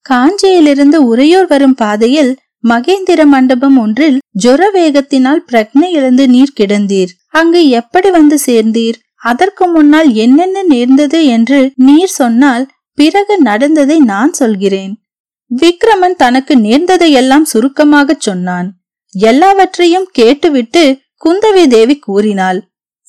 காஞ்சியிலிருந்து 0.09 0.95
உறையூர் 1.11 1.47
வரும் 1.47 1.75
பாதையில் 1.75 2.31
மகேந்திர 2.69 3.21
மண்டபம் 3.25 3.77
ஒன்றில் 3.77 4.17
ஜொர 4.43 4.61
வேகத்தினால் 4.73 5.41
பிரக்னை 5.51 5.89
இழந்து 5.89 6.25
நீர் 6.27 6.57
கிடந்தீர். 6.59 7.11
அங்கு 7.27 7.61
எப்படி 7.69 8.09
வந்து 8.09 8.39
சேர்ந்தீர்? 8.45 8.97
அதற்கு 9.21 9.65
முன்னால் 9.67 10.09
என்னென்ன 10.13 10.63
நேர்ந்தது 10.63 11.25
என்று 11.25 11.71
நீர் 11.75 12.13
சொன்னால் 12.13 12.65
பிறகு 12.97 13.35
நடந்ததை 13.41 13.97
நான் 13.99 14.33
சொல்கிறேன். 14.33 14.93
விக்ரமன் 15.51 16.15
தனக்கு 16.15 16.53
நேர்ந்ததையெல்லாம் 16.57 17.49
சுருக்கமாகச் 17.53 18.19
சொன்னான். 18.19 18.67
எல்லாவற்றையும் 19.15 20.07
கேட்டுவிட்டு 20.11 20.83
குந்தவி 21.25 21.63
தேவி 21.67 21.95
கூறினாள். 21.99 22.59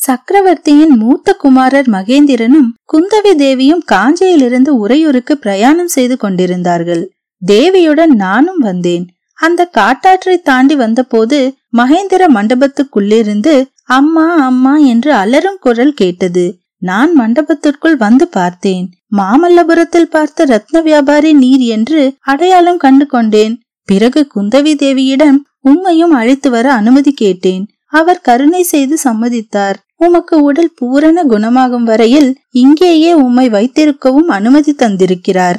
சக்கரவர்த்தியின் 0.04 0.94
மூத்த 1.02 1.32
குமாரர் 1.32 1.88
மகேந்திரனும் 1.88 2.70
குந்தவி 2.92 3.32
தேவியும் 3.34 3.82
காஞ்சியிலிருந்து 3.92 4.68
உறையூருக்கு 4.84 5.34
பிரயாணம் 5.38 5.92
செய்து 5.96 6.16
கொண்டிருந்தார்கள். 6.16 7.04
தேவியுடன் 7.42 8.12
நானும் 8.25 8.58
வந்தேன். 8.58 9.04
அந்த 9.38 9.70
காட்டாற்றை 9.78 10.37
தாண்டி 10.42 10.75
வந்தபோது 10.75 11.38
மகேந்திர 11.76 12.23
மண்டபத்துக்குள்ளிருந்து 12.37 13.54
அம்மா 13.99 14.26
அம்மா 14.49 14.75
என்று 14.76 15.11
அலரும் 15.12 15.58
குரல் 15.61 15.94
கேட்டது. 15.94 16.44
நான் 16.78 17.12
மண்டபத்திற்குள் 17.20 17.96
வந்து 17.96 18.28
பார்த்தேன். 18.28 18.87
மாமல்லபுரத்தில் 19.16 20.12
பார்த்த 20.14 20.46
ரத்ன 20.52 20.82
வியாபாரி 20.82 21.32
நீர் 21.32 21.64
என்று 21.76 22.00
அடையாளம் 22.20 22.76
கண்டு 22.76 23.06
கொண்டேன். 23.06 23.54
பிறகு 23.88 24.20
குந்தவி 24.34 24.73
தேவியிடம் 24.84 25.38
உம்மையும் 25.64 26.14
அழைத்து 26.20 26.49
வர 26.50 26.66
அனுமதி 26.73 27.12
கேட்டேன். 27.12 27.64
அவர் 28.00 28.20
கருணை 28.20 28.62
செய்து 28.62 28.96
சம்மதித்தார். 29.04 29.78
உமக்கு 29.96 30.36
உடல் 30.42 30.72
பூரண 30.74 31.18
குணமாகும் 31.24 31.84
வரையில் 31.84 32.30
இங்கேயே 32.50 33.12
உம்மை 33.14 33.46
வைத்திருக்கவும் 33.48 34.28
அனுமதி 34.28 34.72
தந்திருக்கிறார். 34.78 35.58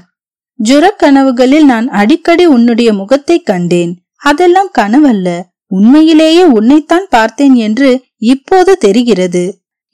ஜுர 0.59 0.85
கனவுகளில் 1.03 1.65
நான் 1.65 1.87
அடிக்கடி 1.89 2.45
உன்னுடைய 2.45 2.89
முகத்தை 2.93 3.37
கண்டேன். 3.41 3.93
அதெல்லாம் 4.21 4.71
கனவல்ல. 4.77 5.29
உண்மையிலேயே 5.71 6.43
உன்னைத்தான் 6.57 7.07
பார்த்தேன் 7.09 7.55
என்று 7.67 7.89
இப்போது 8.25 8.77
தெரிகிறது. 8.77 9.43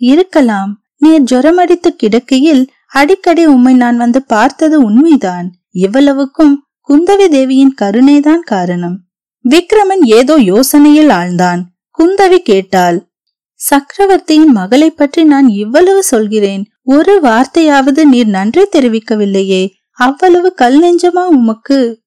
இருக்கலாம். 0.01 0.71
நீர் 0.98 1.27
ஜுரமடித்து 1.31 1.89
கிடக்கையில் 1.95 2.63
அடிக்கடி 2.91 3.43
உம்மை 3.45 3.74
நான் 3.74 3.98
வந்து 3.98 4.19
பார்த்தது 4.24 4.77
உண்மைதான். 4.81 5.48
இவ்வளவுக்கும் 5.77 6.53
குந்தவி 6.89 7.27
தேவியின் 7.27 7.75
கருணைதான் 7.81 8.43
காரணம். 8.45 8.98
விக்ரமன் 9.45 10.03
ஏதோ 10.12 10.33
யோசனையில் 10.51 11.12
ஆழ்ந்தான். 11.19 11.62
குந்தவி 12.01 12.38
கேட்டாள். 12.38 13.08
சக்கரவர்த்தியின் 13.53 14.51
மகளை 14.51 14.89
பற்றி 14.91 15.24
நான் 15.24 15.48
இவ்வளவு 15.48 16.03
சொல்கிறேன். 16.03 16.65
ஒரு 16.84 17.20
வார்த்தையாவது 17.24 18.03
நீர் 18.03 18.27
நன்றி 18.27 18.63
தெரிவிக்கவில்லையே. 18.72 19.70
அவ்வளவு 19.91 20.53
கல் 20.53 20.77
நெஞ்சமா 20.84 21.24
உமக்கு? 21.25 22.00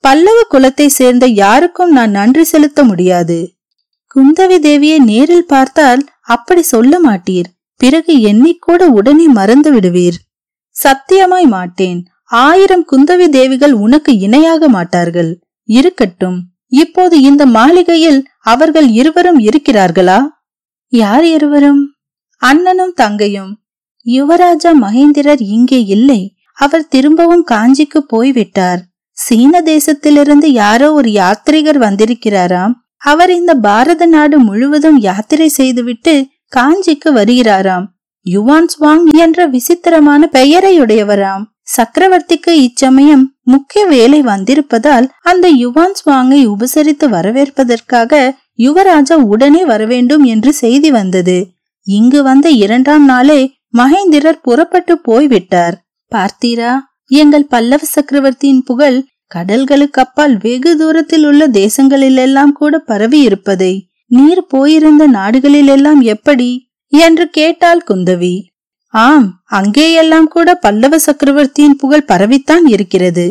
பல்லவ 0.00 0.40
குலத்தை 0.50 0.86
சேர்ந்த 0.86 1.26
யாருக்கும் 1.26 1.92
நான் 1.92 2.10
நன்றி 2.10 2.44
செலுத்த 2.44 2.84
முடியாது. 2.84 3.54
குந்தவி 4.14 4.58
தேவியை 4.58 4.98
நேரில் 4.98 5.46
பார்த்தால் 5.46 6.06
அப்படி 6.20 6.62
சொல்ல 6.62 7.00
மாட்டீர். 7.04 7.48
பிறகு 7.76 8.16
எண்ணிக்கூட 8.18 8.82
உடனே 8.82 9.26
மறந்து 9.26 9.72
விடுவீர். 9.72 10.14
சத்தியமாய் 10.76 11.46
மாட்டேன். 11.46 12.04
ஆயிரம் 12.24 12.86
குந்தவி 12.92 13.28
தேவிகள் 13.28 13.72
உனக்கு 13.72 14.18
இணையாக 14.18 14.68
மாட்டார்கள். 14.68 15.40
இருக்கட்டும். 15.64 16.38
இப்போது 16.68 17.20
இந்த 17.20 17.46
மாளிகையில் 17.46 18.26
அவர்கள் 18.40 18.88
இருவரும் 18.88 19.38
இருக்கிறார்களா? 19.38 20.26
யார் 20.88 21.24
இருவரும்? 21.24 21.92
அண்ணனும் 22.36 22.94
தங்கையும். 22.96 23.52
யுவராஜா 24.06 24.70
மகேந்திரர் 24.80 25.36
இங்கே 25.38 25.84
இல்லை. 25.84 26.34
அவர் 26.54 26.88
திரும்பவும் 26.88 27.44
காஞ்சிக்கு 27.50 27.98
போய்விட்டார். 27.98 28.80
சீன 29.10 29.60
தேசத்திலிருந்து 29.60 30.46
யாரோ 30.46 30.92
ஒரு 30.92 31.10
யாத்ரிகர் 31.10 31.78
வந்திருக்கிறாராம். 31.78 32.72
அவர் 32.96 33.32
இந்த 33.32 33.54
பாரத 33.54 34.06
நாடு 34.06 34.38
முழுவதும் 34.38 34.98
யாத்திரை 34.98 35.48
செய்துவிட்டு 35.48 36.26
காஞ்சிக்கு 36.56 37.10
வருகிறாராம். 37.10 37.86
யுவான் 38.22 38.68
ஸ்வாங் 38.80 39.04
என்ற 39.18 39.46
விசித்திரமான 39.46 40.28
பெயரையுடையவராம். 40.32 41.44
சக்கரவர்த்திக்கு 41.68 42.52
இச்சமயம் 42.58 43.24
முக்கிய 43.42 43.86
வேலை 43.86 44.20
வந்திருப்பதால் 44.22 45.06
அந்த 45.22 45.48
யுவான் 45.48 45.96
ஸ்வாங்கை 46.00 46.40
உபசரித்து 46.46 47.08
வரவேற்பதற்காக 47.08 48.12
யுவராஜா 48.58 49.16
உடனே 49.24 49.64
வரவேண்டும் 49.64 50.24
என்று 50.24 50.52
செய்தி 50.52 50.90
வந்தது. 50.90 51.38
இங்கு 51.86 52.22
வந்த 52.22 52.48
இரண்டாம் 52.50 53.04
நாளே 53.04 53.40
மகேந்திரர் 53.78 54.42
புறப்பட்டு 54.42 54.98
போய்விட்டார். 54.98 55.76
பார்த்தீரா 56.12 56.72
எங்கள் 57.10 57.46
பல்லவ 57.46 57.82
சக்கரவர்த்தியின் 57.86 58.62
புகழ் 58.62 58.98
கடல்களுக்கு 59.34 60.00
அப்பால் 60.00 60.36
வெகு 60.36 60.76
தூரத்தில் 60.76 61.24
உள்ள 61.24 61.48
தேசங்களிலெல்லாம் 61.48 62.52
கூட 62.52 62.78
பரவி 62.78 63.20
இருப்பதை 63.20 63.72
நீர் 64.10 64.46
போயிருந்த 64.46 65.08
நாடுகளிலெல்லாம் 65.08 66.00
எப்படி? 66.06 66.50
என்று 66.92 67.24
கேட்டாள் 67.30 67.82
குந்தவி. 67.88 68.34
ஆம் 68.94 69.26
அங்கேயெல்லாம் 69.50 70.24
கூட 70.24 70.54
பல்லவ 70.54 70.98
சக்கரவர்த்தியின் 70.98 71.76
புகழ் 71.76 72.08
பரவித்தான் 72.08 72.66
இருக்கிறது. 72.66 73.26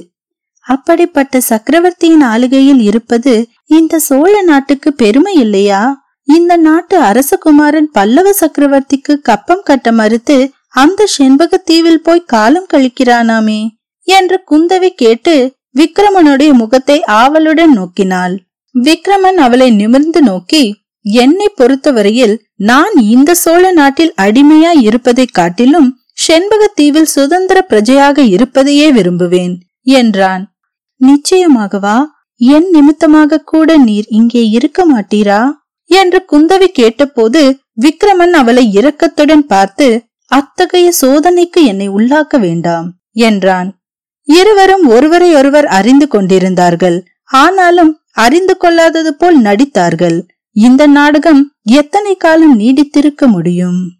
அப்படிப்பட்ட 0.66 1.40
சக்கரவர்த்தியின் 1.42 2.22
ஆளுகையில் 2.22 2.82
இருப்பது 2.82 3.34
இந்த 3.66 4.00
சோழ 4.00 4.42
நாட்டுக்கு 4.42 4.94
பெருமை 4.94 5.34
இல்லையா? 5.34 5.82
இந்த 6.24 6.58
நாட்டு 6.58 7.02
அரசகுமாரன் 7.02 7.90
பல்லவ 7.92 8.34
சக்கரவர்த்திக்கு 8.40 9.14
கப்பம் 9.22 9.64
கட்ட 9.64 9.92
மறுத்து 9.92 10.38
அந்த 10.68 11.08
செண்பக 11.18 11.58
தீவில் 11.58 12.02
போய் 12.02 12.28
காலம் 12.28 12.68
கழிக்கிறானாமே 12.74 13.68
என்று 14.08 14.44
குந்தவி 14.52 14.90
கேட்டு 14.96 15.56
விக்ரமனுடைய 15.76 16.54
முகத்தை 16.54 17.04
ஆவலுடன் 17.04 17.74
நோக்கினாள். 17.80 18.36
விக்ரமன் 18.76 19.40
அவளை 19.46 19.72
நிமிர்ந்து 19.72 20.22
நோக்கி 20.22 20.64
என்னை 21.02 21.50
பொறுத்தவரையில் 21.56 22.36
நான் 22.58 22.94
இந்த 22.94 23.34
சோழ 23.34 23.72
நாட்டில் 23.72 24.14
அடிமையாய் 24.22 24.82
இருப்பதைக் 24.82 25.34
காட்டிலும் 25.34 26.00
செண்பகத்தீவில் 26.28 27.02
சுதந்திர 27.02 27.66
பிரஜையாக 27.70 28.18
இருப்பதையே 28.18 28.92
விரும்புவேன் 28.92 29.56
என்றான். 29.82 30.58
நிச்சயமாகவா? 31.02 32.04
என் 32.36 32.70
நிமித்தமாக 32.70 33.40
கூட 33.40 33.78
நீர் 33.78 34.06
இங்கே 34.08 34.48
இருக்க 34.48 34.86
மாட்டீரா? 34.94 35.52
என்று 35.86 36.26
குந்தவி 36.32 36.66
கேட்டபோது 36.66 37.60
விக்ரமன் 37.82 38.32
அவளை 38.32 38.72
இரக்கத்துடன் 38.74 39.46
பார்த்து 39.48 40.04
அத்தகைய 40.28 40.92
சோதனைக்கு 41.02 41.64
என்னை 41.64 41.90
உள்ளாக்க 41.90 42.40
வேண்டாம் 42.40 42.94
என்றான். 43.12 43.80
இருவரும் 44.24 44.88
ஒருவரையொருவர் 44.88 45.66
அறிந்து 45.66 46.08
கொண்டிருந்தார்கள். 46.08 47.06
ஆனாலும் 47.24 48.00
அறிந்து 48.12 48.58
கொள்ளாதது 48.58 49.16
போல் 49.16 49.42
நடித்தார்கள். 49.42 50.28
இந்த 50.58 50.88
நாடகம் 50.88 51.54
எத்தனை 51.64 52.16
காலம் 52.16 52.60
நீடித்திருக்க 52.60 53.28
முடியும்? 53.28 53.92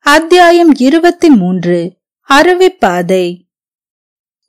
அத்தியாயம் 0.00 0.74
இருபத்தி 0.78 1.28
மூன்று 1.28 1.92
அருவிப்பாதை 2.28 3.36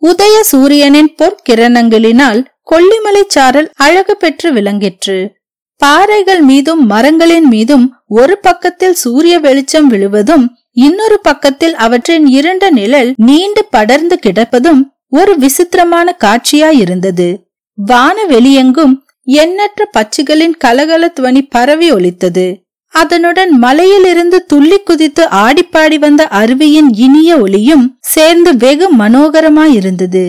உதய 0.02 0.40
சூரியனின் 0.42 1.16
பொற்கிரணங்களினால் 1.18 2.46
கொல்லிமலை 2.72 3.24
சாரல் 3.28 3.72
அழகு 3.76 4.18
பெற்று 4.18 4.54
விளங்கிற்று. 4.54 5.38
பாறைகள் 5.76 6.42
மீதும் 6.42 6.86
மரங்களின் 6.86 7.48
மீதும் 7.48 7.96
ஒரு 8.08 8.38
பக்கத்தில் 8.38 8.94
சூரிய 8.94 9.40
வெளிச்சம் 9.40 9.88
விழுவதும் 9.88 10.56
இன்னொரு 10.72 11.20
பக்கத்தில் 11.22 11.74
அவற்றின் 11.74 12.26
இருண்ட 12.26 12.70
நிழல் 12.70 13.14
நீண்டு 13.18 13.66
படர்ந்து 13.66 14.20
கிடப்பதும் 14.20 14.98
ஒரு 15.10 15.38
விசித்திரமான 15.38 16.18
காட்சியாயிருந்தது 16.20 17.38
வான 17.74 18.26
வெளியெங்கும் 18.26 19.08
எண்ணற்ற 19.38 19.90
பச்சுகளின் 19.98 20.56
கலகல 20.58 21.14
துவனி 21.16 21.42
பரவி 21.50 21.88
ஒலித்தது. 21.92 22.48
அதனுடன் 22.94 23.52
மலையிலிருந்து 23.58 24.38
துள்ளி 24.46 24.78
குதித்து 24.80 25.24
ஆடிப்பாடி 25.42 25.98
வந்த 26.00 26.28
அருவியின் 26.32 26.90
இனிய 27.06 27.38
ஒளியும் 27.38 27.86
சேர்ந்து 28.14 28.52
வெகு 28.58 28.88
மனோகரமாயிருந்தது. 28.98 30.24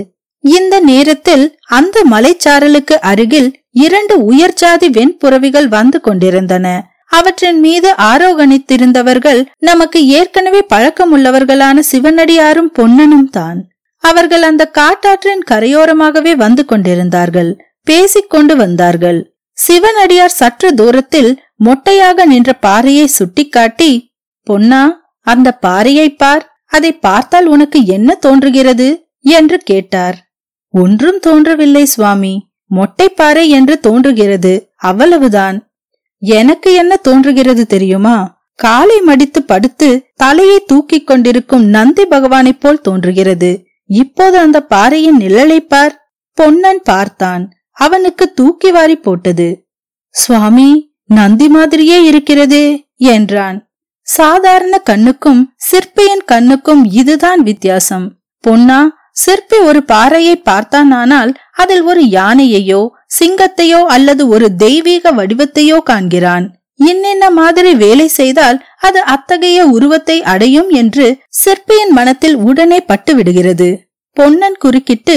இந்த 0.45 0.75
நேரத்தில் 0.81 1.45
அந்த 1.79 2.03
மலைச்சாரலுக்கு 2.11 2.97
அருகில் 3.11 3.49
இரண்டு 3.85 4.15
உயர்ஜாதி 4.31 4.89
வெண்புறவிகள் 4.97 5.69
வந்து 5.69 6.01
கொண்டிருந்தன. 6.01 6.67
அவற்றின் 7.09 7.61
மீது 7.61 7.91
ஆரோகணித்திருந்தவர்கள் 8.13 9.41
நமக்கு 9.59 10.07
ஏற்கனவே 10.19 10.63
பழக்கம் 10.63 11.13
உள்ளவர்களான 11.17 11.79
சிவனடியாரும் 11.93 12.71
பொன்னனும் 12.79 13.29
தான். 13.31 13.59
அவர்கள் 14.05 14.43
அந்த 14.43 14.71
காட்டாற்றின் 14.79 15.43
கரையோரமாகவே 15.51 16.33
வந்து 16.37 16.65
கொண்டிருந்தார்கள். 16.65 17.51
பேசிக் 17.83 18.31
கொண்டு 18.31 18.57
வந்தார்கள். 18.57 19.37
சிவனடியார் 19.53 20.31
சற்று 20.31 20.75
தூரத்தில் 20.75 21.43
மொட்டையாக 21.65 22.25
நின்ற 22.25 22.53
பாறையை 22.53 23.07
சுட்டிக்காட்டி 23.07 24.15
பொன்னா 24.43 25.01
அந்த 25.21 25.53
பாறையை 25.53 26.15
பார். 26.15 26.63
அதை 26.67 26.93
பார்த்தால் 26.93 27.47
உனக்கு 27.47 27.87
என்ன 27.87 28.15
தோன்றுகிறது? 28.15 29.07
என்று 29.21 29.59
கேட்டார். 29.59 30.33
ஒன்றும் 30.69 31.19
தோன்றவில்லை 31.21 31.85
சுவாமி. 31.85 32.49
மொட்டைப்பாறை 32.71 33.49
என்று 33.49 33.81
தோன்றுகிறது. 33.81 34.71
அவ்வளவுதான். 34.77 35.71
எனக்கு 36.19 36.75
என்ன 36.75 36.97
தோன்றுகிறது 36.97 37.67
தெரியுமா? 37.67 38.39
காலை 38.55 39.01
மடித்து 39.01 39.43
படுத்து 39.43 40.07
தலையை 40.17 40.65
தூக்கிக் 40.67 41.07
கொண்டிருக்கும் 41.07 41.65
நந்தி 41.65 42.07
பகவானைப் 42.07 42.61
போல் 42.61 42.81
தோன்றுகிறது. 42.81 43.67
இப்போது 43.85 44.39
அந்த 44.39 44.61
பாறையின் 44.61 45.19
நிழலை 45.19 45.57
பார். 45.57 46.15
பொன்னன் 46.33 46.81
பார்த்தான். 46.85 47.51
அவனுக்கு 47.81 48.25
தூக்கி 48.33 48.71
வாரி 48.71 48.97
போட்டது. 48.97 49.49
சுவாமி 50.15 50.69
நந்தி 51.11 51.49
மாதிரியே 51.49 51.99
இருக்கிறதே 52.05 52.67
என்றான். 53.11 53.59
சாதாரண 54.07 54.75
கண்ணுக்கும் 54.79 55.43
சிற்பியின் 55.69 56.25
கண்ணுக்கும் 56.25 56.83
இதுதான் 57.01 57.43
வித்தியாசம். 57.43 58.07
பொன்னா 58.45 58.81
சிற்பி 59.13 59.59
ஒரு 59.69 59.81
பாறையை 59.83 60.35
பார்த்தானானால் 60.49 61.31
அதில் 61.53 61.83
ஒரு 61.83 62.03
யானையையோ 62.19 62.81
சிங்கத்தையோ 63.19 63.81
அல்லது 63.95 64.23
ஒரு 64.29 64.47
தெய்வீக 64.57 65.13
வடிவத்தையோ 65.13 65.79
காண்கிறான். 65.91 66.47
இன்னென்ன 66.81 67.25
மாதிரி 67.31 67.71
வேலை 67.75 68.07
செய்தால் 68.19 68.59
அது 68.79 69.01
அத்தகைய 69.05 69.61
உருவத்தை 69.67 70.17
அடையும் 70.33 70.71
என்று 70.81 71.07
சிற்பியின் 71.43 71.93
மனத்தில் 71.99 72.37
உடனே 72.49 72.79
பட்டு 72.81 73.15
விடுகிறது 73.15 73.69
பொன்னன் 74.17 74.57
குறுக்கிட்டு 74.59 75.17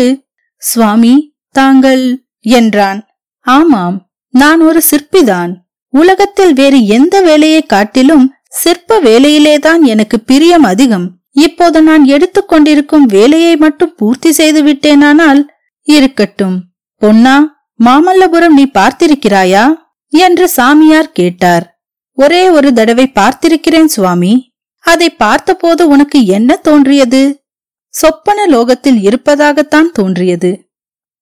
சுவாமி 0.61 1.13
தாங்கள் 1.55 2.03
என்றான். 2.43 3.05
ஆமாம் 3.39 4.09
நான் 4.29 4.61
ஒரு 4.61 4.81
சிற்பிதான். 4.81 5.53
உலகத்தில் 5.89 6.53
வேறு 6.53 6.85
எந்த 6.85 7.21
வேலையை 7.21 7.61
காட்டிலும் 7.63 8.33
சிற்ப 8.49 9.01
வேலையிலேதான் 9.01 9.81
எனக்கு 9.81 10.19
பிரியம் 10.19 10.63
அதிகம். 10.63 11.17
இப்போது 11.31 11.81
நான் 11.81 12.05
எடுத்துக்கொண்டிருக்கும் 12.05 13.05
வேலையை 13.05 13.55
மட்டும் 13.55 13.93
பூர்த்தி 13.95 14.31
செய்து 14.31 14.63
விட்டேனானால் 14.63 15.43
இருக்கட்டும். 15.81 16.63
பொன்னா 16.95 17.65
மாமல்லபுரம் 17.85 18.47
நீ 18.47 18.65
பார்த்திருக்கிறாயா? 18.73 19.73
என்று 20.07 20.49
சாமியார் 20.49 21.11
கேட்டார். 21.11 21.81
ஒரே 22.11 22.49
ஒரு 22.49 22.73
தடவை 22.73 23.11
பார்த்திருக்கிறேன் 23.15 23.85
சுவாமி. 23.85 24.53
அதை 24.79 25.09
பார்த்தபோது 25.09 25.87
உனக்கு 25.87 26.25
என்ன 26.25 26.55
தோன்றியது? 26.55 27.43
சொப்பன 27.89 28.45
லோகத்தில் 28.45 29.01
இருப்பதாகத்தான் 29.01 29.91
தோன்றியது. 29.93 30.72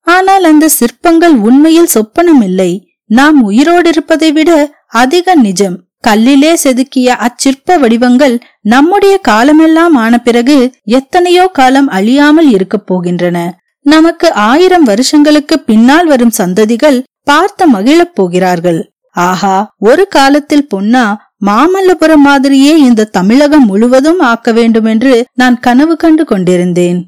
ஆனால் 0.08 0.44
அந்த 0.44 0.68
சிற்பங்கள் 0.70 1.36
உண்மையில் 1.36 1.94
சொப்பனமில்லை. 1.94 2.72
நாம் 3.06 3.42
உயிரோடு 3.44 3.90
இருப்பதை 3.90 4.32
விட 4.32 4.52
அதிக 4.88 5.36
நிஜம். 5.36 5.78
கல்லிலே 6.08 6.52
செதுக்கிய 6.64 7.10
அச்சிற்ப 7.26 7.80
வடிவங்கள் 7.80 8.40
நம்முடைய 8.62 9.18
காலமெல்லாம் 9.18 9.96
ஆன 9.96 10.18
பிறகு 10.18 10.72
எத்தனையோ 10.84 11.48
காலம் 11.48 11.88
அழியாமல் 11.88 12.50
இருக்கப் 12.50 12.94
போகின்றன. 12.94 13.38
நமக்கு 13.86 14.34
ஆயிரம் 14.34 14.84
வருஷங்களுக்கு 14.84 15.60
பின்னால் 15.60 16.08
வரும் 16.08 16.38
சந்ததிகள் 16.38 17.04
பார்த்து 17.24 17.68
மகிழப் 17.68 18.16
போகிறார்கள். 18.16 18.80
ஆஹா 19.16 19.74
ஒரு 19.78 20.08
காலத்தில் 20.08 20.68
பொன்னா 20.68 21.04
மாமல்லபுரம் 21.46 22.24
மாதிரியே 22.24 22.80
இந்த 22.80 23.04
தமிழகம் 23.04 23.66
முழுவதும் 23.66 24.20
ஆக்க 24.20 24.52
வேண்டுமென்று 24.52 25.26
நான் 25.34 25.60
கனவு 25.60 25.96
கண்டு 25.96 26.26
கொண்டிருந்தேன். 26.26 27.00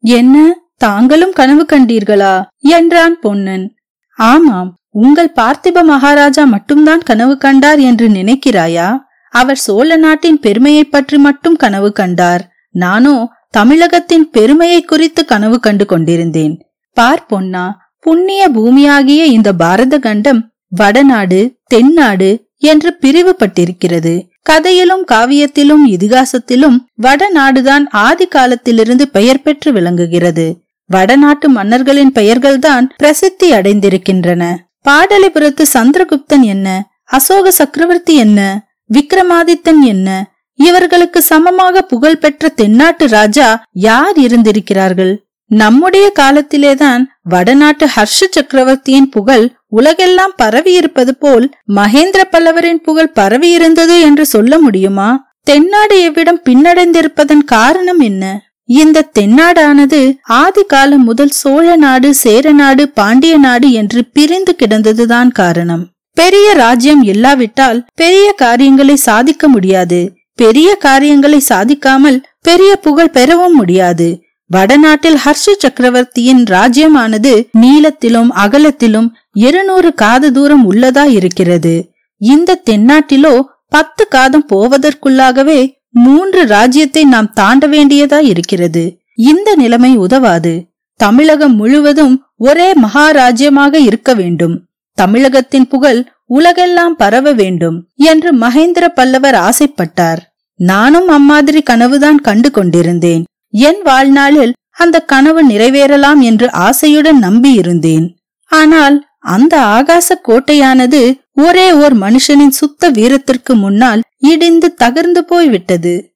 என்ன? 0.00 0.36
தாங்களும் 0.80 1.32
கனவு 1.32 1.66
கண்டீர்களா? 1.72 2.34
என்றான் 2.60 3.18
பொன்னன். 3.20 3.76
ஆமாம் 4.18 4.70
உங்கள் 4.90 5.32
பார்த்திப 5.40 5.82
மகாராஜா 5.82 6.44
மட்டும்தான் 6.44 7.02
கனவு 7.02 7.38
கண்டார் 7.38 7.78
என்று 7.78 8.08
நினைக்கிறாயா? 8.08 8.88
அவர் 9.28 9.56
சோழ 9.56 9.96
நாட்டின் 9.96 10.38
பெருமையை 10.40 10.84
பற்றி 10.84 11.18
மட்டும் 11.18 11.56
கனவு 11.56 11.92
கண்டார். 11.92 12.42
நானோ 12.74 13.16
தமிழகத்தின் 13.50 14.30
பெருமையை 14.30 14.82
குறித்து 14.82 15.24
கனவு 15.24 15.60
கண்டு 15.60 15.86
கொண்டிருந்தேன். 15.86 16.54
பார் 16.92 17.26
பொன்னா 17.26 17.64
புண்ணிய 17.98 18.48
பூமியாகிய 18.48 19.22
இந்த 19.24 19.52
பாரத 19.52 19.98
கண்டம் 19.98 20.40
வடநாடு 20.68 21.40
தென்னாடு 21.64 22.30
என்று 22.56 22.96
பிரிவுபட்டிருக்கிறது. 23.00 24.14
கதையிலும் 24.42 25.04
காவியத்திலும் 25.12 25.84
இதிகாசத்திலும் 25.86 26.76
வடநாடுதான் 27.02 27.84
ஆதி 27.90 28.26
காலத்திலிருந்து 28.26 29.08
பெயர் 29.08 29.42
பெற்று 29.42 29.72
விளங்குகிறது. 29.72 30.46
வடநாட்டு 30.86 31.48
மன்னர்களின் 31.48 32.12
பெயர்கள்தான் 32.14 32.88
பிரசித்தி 32.96 33.52
அடைந்திருக்கின்றன. 33.52 34.56
பாடலிபுரத்து 34.88 35.62
சந்திரகுப்தன் 35.74 36.42
என்ன? 36.42 36.88
அசோக 37.04 37.50
சக்கரவர்த்தி 37.50 38.14
என்ன? 38.14 38.68
விக்ரமாதித்தன் 38.94 39.80
என்ன? 39.82 40.30
இவர்களுக்கு 40.54 41.22
சமமாக 41.22 41.82
புகழ் 41.82 42.18
பெற்ற 42.18 42.48
தென்னாட்டு 42.48 43.08
ராஜா 43.08 43.62
யார் 43.72 44.16
இருந்திருக்கிறார்கள்? 44.16 45.24
நம்முடைய 45.46 46.12
காலத்திலேதான் 46.20 47.06
வடநாட்டு 47.22 47.86
ஹர்ஷ 47.86 48.22
சக்கரவர்த்தியின் 48.30 49.08
புகழ் 49.08 49.50
உலகெல்லாம் 49.66 50.32
பரவியிருப்பது 50.42 51.10
போல் 51.10 51.50
மகேந்திர 51.74 52.22
பல்லவரின் 52.30 52.82
புகழ் 52.82 53.12
பரவியிருந்தது 53.14 54.00
என்று 54.00 54.26
சொல்ல 54.26 54.58
முடியுமா? 54.58 55.34
தென்னாடு 55.42 56.10
எவ்விடம் 56.10 56.42
பின்னடைந்திருப்பதன் 56.48 57.44
காரணம் 57.46 57.98
என்ன? 57.98 58.45
இந்த 58.68 59.08
தென்னாடானது 59.18 60.00
ஆதி 60.24 60.62
காலம் 60.62 61.04
முதல் 61.04 61.28
சோழ 61.30 61.76
நாடு 61.76 62.14
சேர 62.14 62.52
நாடு 62.52 62.88
பாண்டிய 62.88 63.38
நாடு 63.38 63.72
என்று 63.72 64.00
பிரிந்து 64.12 64.56
கிடந்ததுதான் 64.58 65.30
காரணம். 65.32 65.84
பெரிய 66.16 66.52
ராஜ்யம் 66.52 67.02
இல்லாவிட்டால் 67.02 67.84
பெரிய 67.94 68.32
காரியங்களை 68.36 68.96
சாதிக்க 68.96 69.48
முடியாது. 69.48 70.00
பெரிய 70.34 70.74
காரியங்களை 70.74 71.40
சாதிக்காமல் 71.48 72.18
பெரிய 72.42 72.76
புகழ் 72.76 73.10
பெறவும் 73.10 73.54
முடியாது. 73.54 74.08
வடநாட்டில் 74.50 75.18
ஹர்ஷ 75.24 75.54
சக்கரவர்த்தியின் 75.58 76.42
ராஜ்யமானது 76.44 77.32
நீளத்திலும் 77.58 78.28
அகலத்திலும் 78.28 79.08
இருநூறு 79.32 79.94
காத 79.94 80.30
தூரம் 80.30 80.72
உள்ளதா 80.72 81.04
இருக்கிறது. 81.18 81.74
இந்த 82.20 82.60
தென்னாட்டிலோ 82.70 83.34
பத்து 83.68 84.08
காதம் 84.08 84.46
போவதற்குள்ளாகவே 84.50 85.60
மூன்று 85.94 86.46
ராஜ்யத்தை 86.46 87.04
நாம் 87.04 87.32
தாண்ட 87.32 87.66
வேண்டியதா 87.66 88.18
இருக்கிறது. 88.22 88.98
இந்த 89.14 89.54
நிலைமை 89.54 89.96
உதவாது. 89.96 90.68
தமிழகம் 91.00 91.56
முழுவதும் 91.56 92.24
ஒரே 92.36 92.72
மகாராஜ்யமாக 92.72 93.74
இருக்க 93.74 94.14
வேண்டும். 94.14 94.64
தமிழகத்தின் 94.98 95.68
புகழ் 95.68 96.08
உலகெல்லாம் 96.24 96.96
பரவ 96.96 97.32
வேண்டும் 97.32 97.88
என்று 97.94 98.34
மகேந்திர 98.34 98.88
பல்லவர் 98.88 99.34
ஆசைப்பட்டார். 99.34 100.20
நானும் 100.54 101.08
அம்மாதிரி 101.08 101.62
கனவுதான் 101.70 102.20
கண்டு 102.20 102.50
கொண்டிருந்தேன். 102.50 103.24
என் 103.48 103.82
வாழ்நாளில் 103.84 104.54
அந்த 104.70 105.00
கனவு 105.00 105.48
நிறைவேறலாம் 105.48 106.20
என்று 106.20 106.46
ஆசையுடன் 106.46 107.20
நம்பியிருந்தேன். 107.20 108.06
ஆனால் 108.50 109.06
அந்த 109.18 109.54
ஆகாச 109.58 110.08
கோட்டையானது 110.28 111.00
ஒரே 111.36 111.72
ஓர் 111.72 111.98
மனுஷனின் 111.98 112.48
சுத்த 112.48 112.88
வீரத்திற்கு 112.88 113.54
முன்னால் 113.54 114.02
இடிந்து 114.18 114.74
தகர்ந்து 114.84 115.18
போய்விட்டது. 115.18 116.14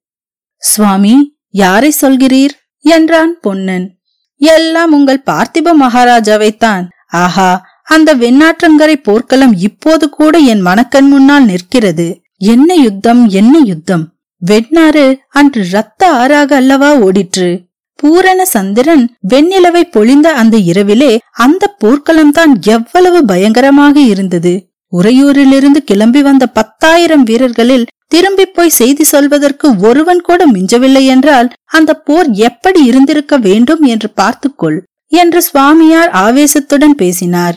சுவாமி 0.57 1.37
யாரை 1.51 1.93
சொல்கிறீர்? 2.01 2.55
என்றான் 2.79 3.41
பொன்னன். 3.41 3.99
எல்லாம் 4.37 4.93
உங்கள் 4.93 5.23
பார்த்திப 5.27 5.73
மகாராஜாவைத்தான். 5.81 6.89
ஆஹா 7.09 7.67
அந்த 7.83 8.15
வெண்ணாற்றங்கரை 8.15 8.95
போர்க்களம் 9.03 9.57
இப்போது 9.57 10.11
கூட 10.11 10.39
என் 10.39 10.61
மனக்கண் 10.61 11.09
முன்னால் 11.09 11.45
நிற்கிறது. 11.45 12.21
என்ன 12.37 12.75
யுத்தம் 12.75 13.29
என்ன 13.29 13.59
யுத்தம்? 13.65 14.15
வெண்ணாறு 14.39 15.19
அன்று 15.29 15.67
ரத்த 15.71 16.13
ஆறாக 16.13 16.57
அல்லவா 16.57 16.95
ஓடிற்று? 16.95 17.69
பூரண 17.95 18.45
சந்திரன் 18.45 19.17
வெண்ணிலவை 19.29 19.83
பொழிந்த 19.91 20.27
அந்த 20.33 20.57
இரவிலே 20.57 21.19
அந்த 21.31 21.77
போர்க்களம்தான் 21.85 22.61
எவ்வளவு 22.61 23.25
பயங்கரமாக 23.25 24.01
இருந்தது. 24.01 24.70
உறையூரிலிருந்து 24.93 25.81
கிளம்பி 25.91 26.21
வந்த 26.23 26.45
பத்தாயிரம் 26.59 27.25
வீரர்களில் 27.31 27.89
திரும்பி 28.09 28.45
போய் 28.47 28.77
செய்தி 28.79 29.05
சொல்வதற்கு 29.05 29.67
ஒருவன் 29.89 30.23
கூட 30.29 30.41
மிஞ்சவில்லை 30.47 31.03
என்றால் 31.07 31.49
அந்த 31.71 31.91
போர் 32.07 32.29
எப்படி 32.49 32.81
இருந்திருக்க 32.85 33.35
வேண்டும் 33.39 33.83
என்று 33.93 34.09
பார்த்துக்கொள் 34.21 34.79
என்று 35.13 35.41
சுவாமியார் 35.43 36.11
ஆவேசத்துடன் 36.25 36.97
பேசினார். 37.03 37.57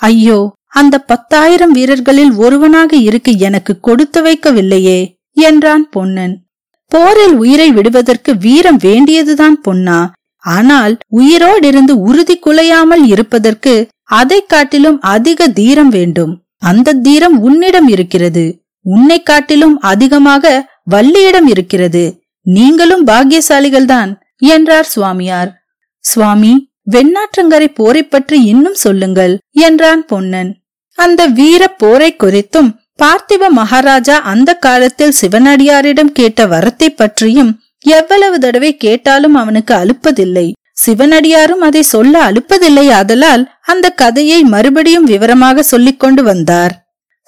ஐயோ 0.00 0.38
அந்த 0.80 0.94
பத்தாயிரம் 1.10 1.72
வீரர்களில் 1.78 2.32
ஒருவனாக 2.36 2.92
இருக்க 3.08 3.30
எனக்கு 3.48 3.72
கொடுத்து 3.80 4.20
வைக்கவில்லையே 4.22 5.00
என்றான் 5.46 5.84
பொன்னன். 5.90 6.34
போரில் 6.92 7.34
உயிரை 7.34 7.68
விடுவதற்கு 7.72 8.30
வீரம் 8.38 8.80
வேண்டியதுதான் 8.82 9.56
பொன்னா. 9.62 9.98
ஆனால் 10.44 10.94
உயிரோடிருந்து 11.20 11.94
உறுதி 12.08 12.36
குலையாமல் 12.36 13.04
இருப்பதற்கு 13.06 13.74
அதை 14.20 14.38
காட்டிலும் 14.46 14.98
அதிக 15.14 15.48
தீரம் 15.58 15.92
வேண்டும். 15.96 16.32
அந்த 16.62 16.98
தீரம் 17.06 17.36
உன்னிடம் 17.40 17.88
இருக்கிறது. 17.88 18.44
உன்னை 18.86 19.18
காட்டிலும் 19.22 19.76
அதிகமாக 19.80 20.44
வள்ளியிடம் 20.90 21.48
இருக்கிறது. 21.48 22.04
நீங்களும் 22.46 23.06
பாக்கியசாலிகள்தான் 23.06 24.10
என்றார் 24.52 24.90
சுவாமியார். 24.94 25.50
சுவாமி 26.04 26.52
வெண்ணாற்றங்கரை 26.90 27.68
போரை 27.74 28.02
பற்றி 28.02 28.38
இன்னும் 28.44 28.78
சொல்லுங்கள் 28.84 29.34
என்றான் 29.60 30.02
பொன்னன். 30.06 30.50
அந்த 30.98 31.26
வீர 31.38 31.62
போரை 31.82 32.10
குறித்தும் 32.16 32.70
பார்த்திவ 33.02 33.42
மகாராஜா 33.50 34.16
அந்த 34.32 34.50
காலத்தில் 34.66 35.18
சிவனடியாரிடம் 35.20 36.12
கேட்ட 36.12 36.46
வரத்தை 36.46 36.88
பற்றியும் 36.96 37.52
எவ்வளவு 37.90 38.38
தடவை 38.38 38.72
கேட்டாலும் 38.76 39.34
அவனுக்கு 39.34 39.74
அலுப்பதில்லை. 39.74 40.48
சிவனடியாரும் 40.84 41.62
அதை 41.68 41.82
சொல்ல 41.94 42.14
அலுப்பதில்லை 42.28 42.86
ஆதலால் 42.98 43.42
அந்த 43.72 43.86
கதையை 44.02 44.40
மறுபடியும் 44.52 45.08
விவரமாக 45.12 45.62
சொல்லிக் 45.62 46.00
கொண்டு 46.02 46.22
வந்தார். 46.22 46.74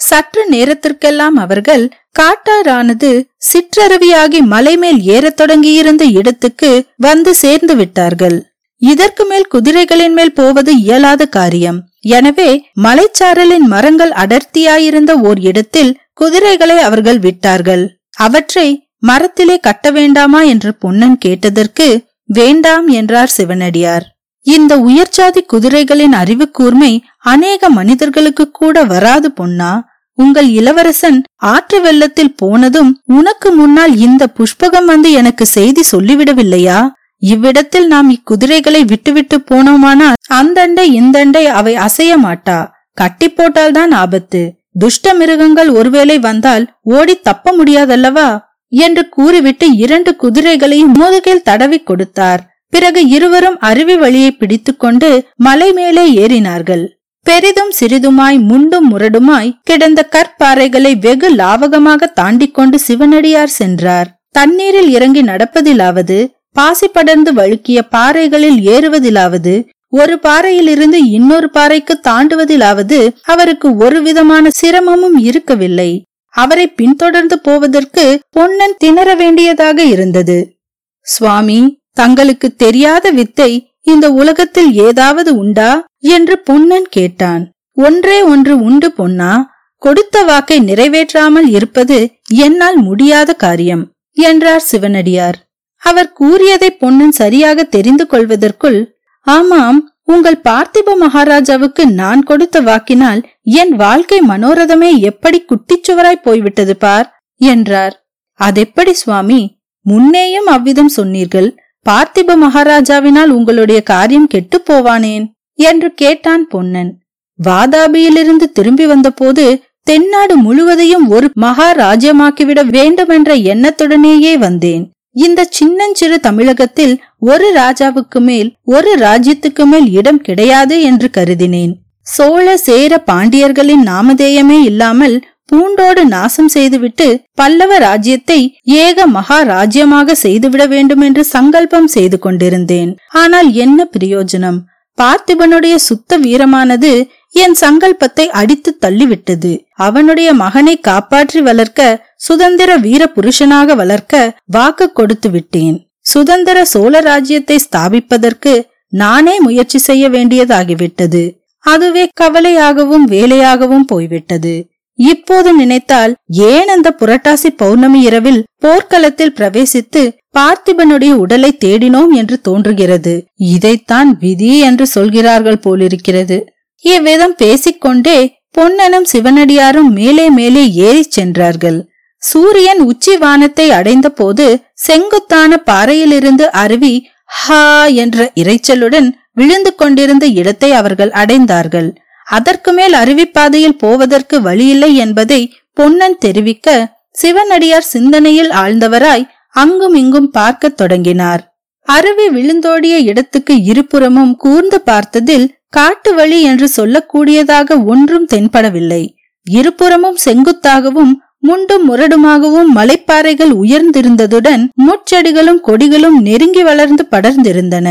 சற்று 0.01 0.43
நேரத்திற்கெல்லாம் 0.49 1.37
அவர்கள் 1.37 1.85
காட்டாரானது 2.19 3.11
சிற்றருவியாகி 3.49 4.41
மலை 4.53 4.75
மேல் 4.77 5.01
ஏறத் 5.15 5.37
தொடங்கியிருந்த 5.37 6.05
இடத்துக்கு 6.21 6.71
வந்து 6.97 7.33
சேர்ந்து 7.35 7.77
விட்டார்கள். 7.77 8.39
இதற்கு 8.83 9.25
மேல் 9.25 9.47
குதிரைகளின் 9.55 10.15
மேல் 10.19 10.33
போவது 10.33 10.73
இயலாத 10.77 11.23
காரியம். 11.39 11.79
எனவே 12.19 12.51
மலைச்சாரலின் 12.83 13.67
மரங்கள் 13.75 14.13
அடர்த்தியாயிருந்த 14.23 15.13
ஓர் 15.29 15.41
இடத்தில் 15.51 15.93
குதிரைகளை 16.13 16.79
அவர்கள் 16.79 17.19
விட்டார்கள். 17.19 17.85
அவற்றை 18.19 18.69
மரத்திலே 19.07 19.57
கட்ட 19.61 19.87
வேண்டாமா 19.91 20.41
என்று 20.53 20.71
பொன்னன் 20.75 21.17
கேட்டதற்கு 21.19 21.87
வேண்டாம் 22.33 22.87
என்றார் 22.99 23.35
சிவனடியார். 23.37 24.05
இந்த 24.47 24.73
உயர்ஜாதி 24.89 25.41
குதிரைகளின் 25.53 26.15
அறிவு 26.23 26.47
கூர்மை 26.51 26.93
அநேக 27.33 27.69
மனிதர்களுக்கு 27.69 28.45
கூட 28.51 28.85
வராது 28.85 29.29
பொன்னா. 29.33 29.73
உங்கள் 30.19 30.49
இளவரசன் 30.51 31.19
ஆற்று 31.51 31.79
வெள்ளத்தில் 31.81 32.37
போனதும் 32.37 32.91
உனக்கு 33.19 33.51
முன்னால் 33.51 33.95
இந்த 33.99 34.23
புஷ்பகம் 34.39 34.85
வந்து 34.85 35.11
எனக்கு 35.13 35.45
செய்தி 35.47 35.83
சொல்லிவிடவில்லையா? 35.93 36.81
இவ்விடத்தில் 37.23 37.87
நாம் 37.87 38.11
இக்குதிரைகளை 38.11 38.81
விட்டுவிட்டு 38.85 39.37
போனோமானால் 39.51 40.19
அந்தண்டை 40.35 40.87
இந்தண்டை 41.01 41.45
அவை 41.59 41.75
அசைய 41.77 42.13
மாட்டா. 42.25 42.59
கட்டி 42.99 43.29
போட்டால்தான் 43.31 43.93
ஆபத்து. 44.03 44.43
துஷ்ட 44.79 45.15
மிருகங்கள் 45.15 45.71
ஒருவேளை 45.71 46.17
வந்தால் 46.19 46.65
ஓடி 46.97 47.15
தப்ப 47.21 47.55
முடியாதல்லவா? 47.59 48.29
என்று 48.73 49.09
கூறிவிட்டு 49.09 49.67
இரண்டு 49.77 50.17
குதிரைகளையும் 50.17 50.97
முதுகில் 51.01 51.43
தடவி 51.43 51.79
கொடுத்தார். 51.79 52.43
பிறகு 52.73 53.01
இருவரும் 53.09 53.59
அருவி 53.59 53.97
வழியை 53.97 54.31
பிடித்துக்கொண்டு 54.31 55.09
மலை 55.37 55.73
மேலே 55.73 56.05
ஏறினார்கள். 56.25 56.85
பெரிதும் 57.27 57.73
சிறிதுமாய் 57.81 58.39
முண்டும் 58.51 58.87
முரடுமாய் 58.93 59.51
கிடந்த 59.63 60.01
கற்பாறைகளை 60.15 60.93
வெகு 61.01 61.29
லாவகமாக 61.35 62.09
தாண்டி 62.13 62.49
கொண்டு 62.49 62.79
சிவனடியார் 62.79 63.53
சென்றார். 63.59 64.09
தண்ணீரில் 64.31 64.91
இறங்கி 64.91 65.23
நடப்பதிலாவது 65.23 66.19
பாசி 66.53 66.89
படர்ந்து 66.89 67.31
வழுக்கிய 67.33 67.79
பாறைகளில் 67.91 68.59
ஏறுவதிலாவது 68.75 69.55
ஒரு 69.89 70.19
பாறையிலிருந்து 70.19 70.99
இன்னொரு 71.11 71.51
பாறைக்கு 71.51 71.95
தாண்டுவதிலாவது 72.09 72.99
அவருக்கு 73.23 73.77
ஒரு 73.77 74.03
விதமான 74.03 74.49
சிரமமும் 74.61 75.19
இருக்கவில்லை. 75.31 75.91
அவரை 76.35 76.67
பின்தொடர்ந்து 76.67 77.39
போவதற்கு 77.39 78.21
பொன்னன் 78.31 78.77
திணற 78.79 79.15
வேண்டியதாக 79.15 79.83
இருந்தது. 79.85 80.57
சுவாமி 81.01 81.81
தங்களுக்கு 81.93 82.55
தெரியாத 82.55 83.11
வித்தை 83.11 83.51
இந்த 83.83 84.13
உலகத்தில் 84.13 84.75
ஏதாவது 84.75 85.37
உண்டா? 85.37 85.85
என்று 85.99 86.39
பொன்னன் 86.39 86.87
கேட்டான். 86.89 87.51
ஒன்றே 87.73 88.23
ஒன்று 88.23 88.55
உண்டு 88.61 88.93
பொன்னா? 88.93 89.51
கொடுத்த 89.83 90.23
வாக்கை 90.23 90.59
நிறைவேற்றாமல் 90.61 91.49
இருப்பது 91.49 92.11
என்னால் 92.29 92.77
முடியாத 92.77 93.33
காரியம் 93.35 93.85
என்றார் 94.13 94.61
சிவனடியார். 94.61 95.39
அவர் 95.83 96.13
கூறியதை 96.13 96.71
பொன்னன் 96.71 97.11
சரியாக 97.11 97.65
தெரிந்து 97.65 98.07
கொள்வதற்குள் 98.07 98.81
ஆமாம் 99.27 99.92
உங்கள் 100.13 100.43
பார்த்திப 100.49 100.95
மகாராஜாவுக்கு 101.01 101.91
நான் 101.91 102.23
கொடுத்த 102.23 102.61
வாக்கினால் 102.61 103.21
என் 103.43 103.73
வாழ்க்கை 103.77 104.19
மனோரதமே 104.29 104.99
எப்படி 105.01 105.45
குட்டிச்சுவராய் 105.45 106.25
போய்விட்டது 106.25 106.77
பார் 106.77 107.09
என்றார். 107.41 107.95
அதெப்படி 108.41 108.93
சுவாமி? 108.93 109.41
முன்னேயும் 109.87 110.45
அவ்விதம் 110.45 110.93
சொன்னீர்கள். 110.99 111.49
பார்த்திப 111.87 112.37
மகாராஜாவினால் 112.37 113.29
உங்களுடைய 113.29 113.83
காரியம் 113.83 114.27
கெட்டு 114.27 114.63
போவானேன் 114.71 115.25
என்று 115.55 115.95
கேட்டான் 115.95 116.49
பொன்னன். 116.49 116.91
வாதாபியிலிருந்து 117.39 118.47
திரும்பி 118.53 118.87
வந்தபோது 118.87 119.47
தென்னாடு 119.83 120.35
முழுவதையும் 120.37 121.07
ஒரு 121.09 121.31
மகாராஜ்யமாக்கிவிட 121.41 122.61
வேண்டுமென்ற 122.71 123.35
எண்ணத்துடனேயே 123.53 124.35
வந்தேன். 124.39 124.85
இந்த 125.17 125.41
சின்னஞ்சிறு 125.51 126.17
தமிழகத்தில் 126.21 126.95
ஒரு 127.19 127.47
ராஜாவுக்கு 127.55 128.21
மேல் 128.21 128.49
ஒரு 128.65 128.93
ராஜ்யத்துக்கு 128.99 129.65
மேல் 129.65 129.89
இடம் 129.91 130.21
கிடையாது 130.21 130.77
என்று 130.83 131.09
கருதினேன். 131.17 131.73
சோழ 132.07 132.47
சேர 132.57 132.93
பாண்டியர்களின் 133.11 133.85
நாமதேயமே 133.87 134.59
இல்லாமல் 134.63 135.17
பூண்டோடு 135.47 136.03
நாசம் 136.07 136.49
செய்துவிட்டு 136.49 137.07
பல்லவ 137.35 137.79
ராஜ்யத்தை 137.79 138.41
ஏக 138.63 139.07
மகாராஜ்யமாக 139.07 140.15
செய்துவிட 140.25 140.67
வேண்டும் 140.67 141.01
என்று 141.01 141.25
சங்கல்பம் 141.25 141.87
செய்து 141.87 142.19
கொண்டிருந்தேன். 142.19 142.93
ஆனால் 143.15 143.49
என்ன 143.55 143.89
பிரயோஜனம்? 143.99 144.59
பார்த்திபனுடைய 144.99 145.75
சுத்த 145.75 146.19
வீரமானது 146.19 146.93
என் 147.35 147.55
சங்கல்பத்தை 147.61 148.27
அடித்து 148.41 148.71
தள்ளிவிட்டது. 148.81 149.53
அவனுடைய 149.87 150.29
மகனை 150.35 150.75
காப்பாற்றி 150.81 151.41
வளர்க்க 151.41 152.09
சுதந்திர 152.17 152.71
வீர 152.77 153.03
புருஷனாக 153.17 153.75
வளர்க்க 153.75 154.23
வாக்கு 154.47 154.93
கொடுத்து 154.93 155.31
விட்டேன். 155.31 155.77
சுதந்திர 156.01 156.65
சோழ 156.65 157.01
ராஜ்யத்தை 157.01 157.57
ஸ்தாபிப்பதற்கு 157.67 158.53
நானே 158.93 159.35
முயற்சி 159.41 159.79
செய்ய 159.79 160.09
வேண்டியதாகிவிட்டது. 160.09 161.23
அதுவே 161.65 162.05
கவலையாகவும் 162.21 163.07
வேலையாகவும் 163.15 163.87
போய்விட்டது. 163.87 164.55
இப்போது 164.99 165.51
நினைத்தால் 165.53 166.13
ஏன் 166.49 166.69
அந்த 166.69 166.89
புரட்டாசி 167.01 167.51
பௌர்ணமி 167.57 168.01
இரவில் 168.01 168.41
போர்க்களத்தில் 168.59 169.37
பிரவேசித்து 169.39 170.03
பார்த்திபனுடைய 170.39 171.13
உடலை 171.15 171.51
தேடினோம் 171.65 172.13
என்று 172.13 172.37
தோன்றுகிறது. 172.41 173.15
இதைத்தான் 173.37 174.11
விதி 174.19 174.59
என்று 174.59 174.87
சொல்கிறார்கள் 174.87 175.59
போலிருக்கிறது. 175.59 176.39
இவ்விதம் 176.85 177.35
பேசிக்கொண்டே 177.35 178.19
பொன்னனும் 178.51 179.07
சிவனடியாரும் 179.13 179.91
மேலே 179.91 180.31
மேலே 180.31 180.63
ஏறிச் 180.73 181.11
சென்றார்கள். 181.11 181.79
சூரியன் 182.23 182.81
உச்சி 182.81 183.17
வானத்தை 183.17 183.71
அடைந்த 183.71 184.09
போது 184.09 184.47
செங்குத்தான 184.75 185.57
பாறையிலிருந்து 185.57 186.51
அருவி 186.51 186.95
ஹா 187.25 187.85
என்ற 187.85 188.33
இரைச்சலுடன் 188.35 189.09
விழுந்து 189.33 189.75
கொண்டிருந்த 189.75 190.27
இடத்தை 190.27 190.73
அவர்கள் 190.73 191.11
அடைந்தார்கள். 191.11 191.89
அதற்கு 192.27 192.73
மேல் 192.73 192.93
அருவிப்பாதையில் 192.93 193.79
போவதற்கு 193.79 194.41
வழியில்லை 194.41 194.91
என்பதை 194.97 195.41
பொன்னன் 195.73 196.19
தெரிவிக்க 196.19 196.69
சிவனடியார் 197.13 197.91
சிந்தனையில் 197.95 198.51
ஆழ்ந்தவராய் 198.51 199.25
அங்கும் 199.55 199.95
இங்கும் 199.95 200.31
பார்க்கத் 200.31 200.77
தொடங்கினார். 200.77 201.43
அருவி 201.89 202.27
விழுந்தோடிய 202.29 202.97
இடத்துக்கு 202.99 203.55
இருபுறமும் 203.63 204.37
கூர்ந்து 204.37 204.79
பார்த்ததில் 204.91 205.47
காட்டு 205.73 206.11
வழி 206.15 206.39
என்று 206.51 206.67
சொல்லக்கூடியதாக 206.77 207.77
ஒன்றும் 207.93 208.27
தென்படவில்லை. 208.33 209.03
இருபுறமும் 209.47 210.19
செங்குத்தாகவும் 210.25 211.13
முண்டும் 211.49 211.85
முரடுமாகவும் 211.89 212.71
மலைப்பாறைகள் 212.79 213.53
உயர்ந்திருந்ததுடன் 213.63 214.65
முட்செடிகளும் 214.87 215.61
கொடிகளும் 215.69 216.19
நெருங்கி 216.27 216.63
வளர்ந்து 216.63 217.05
படர்ந்திருந்தன. 217.11 217.89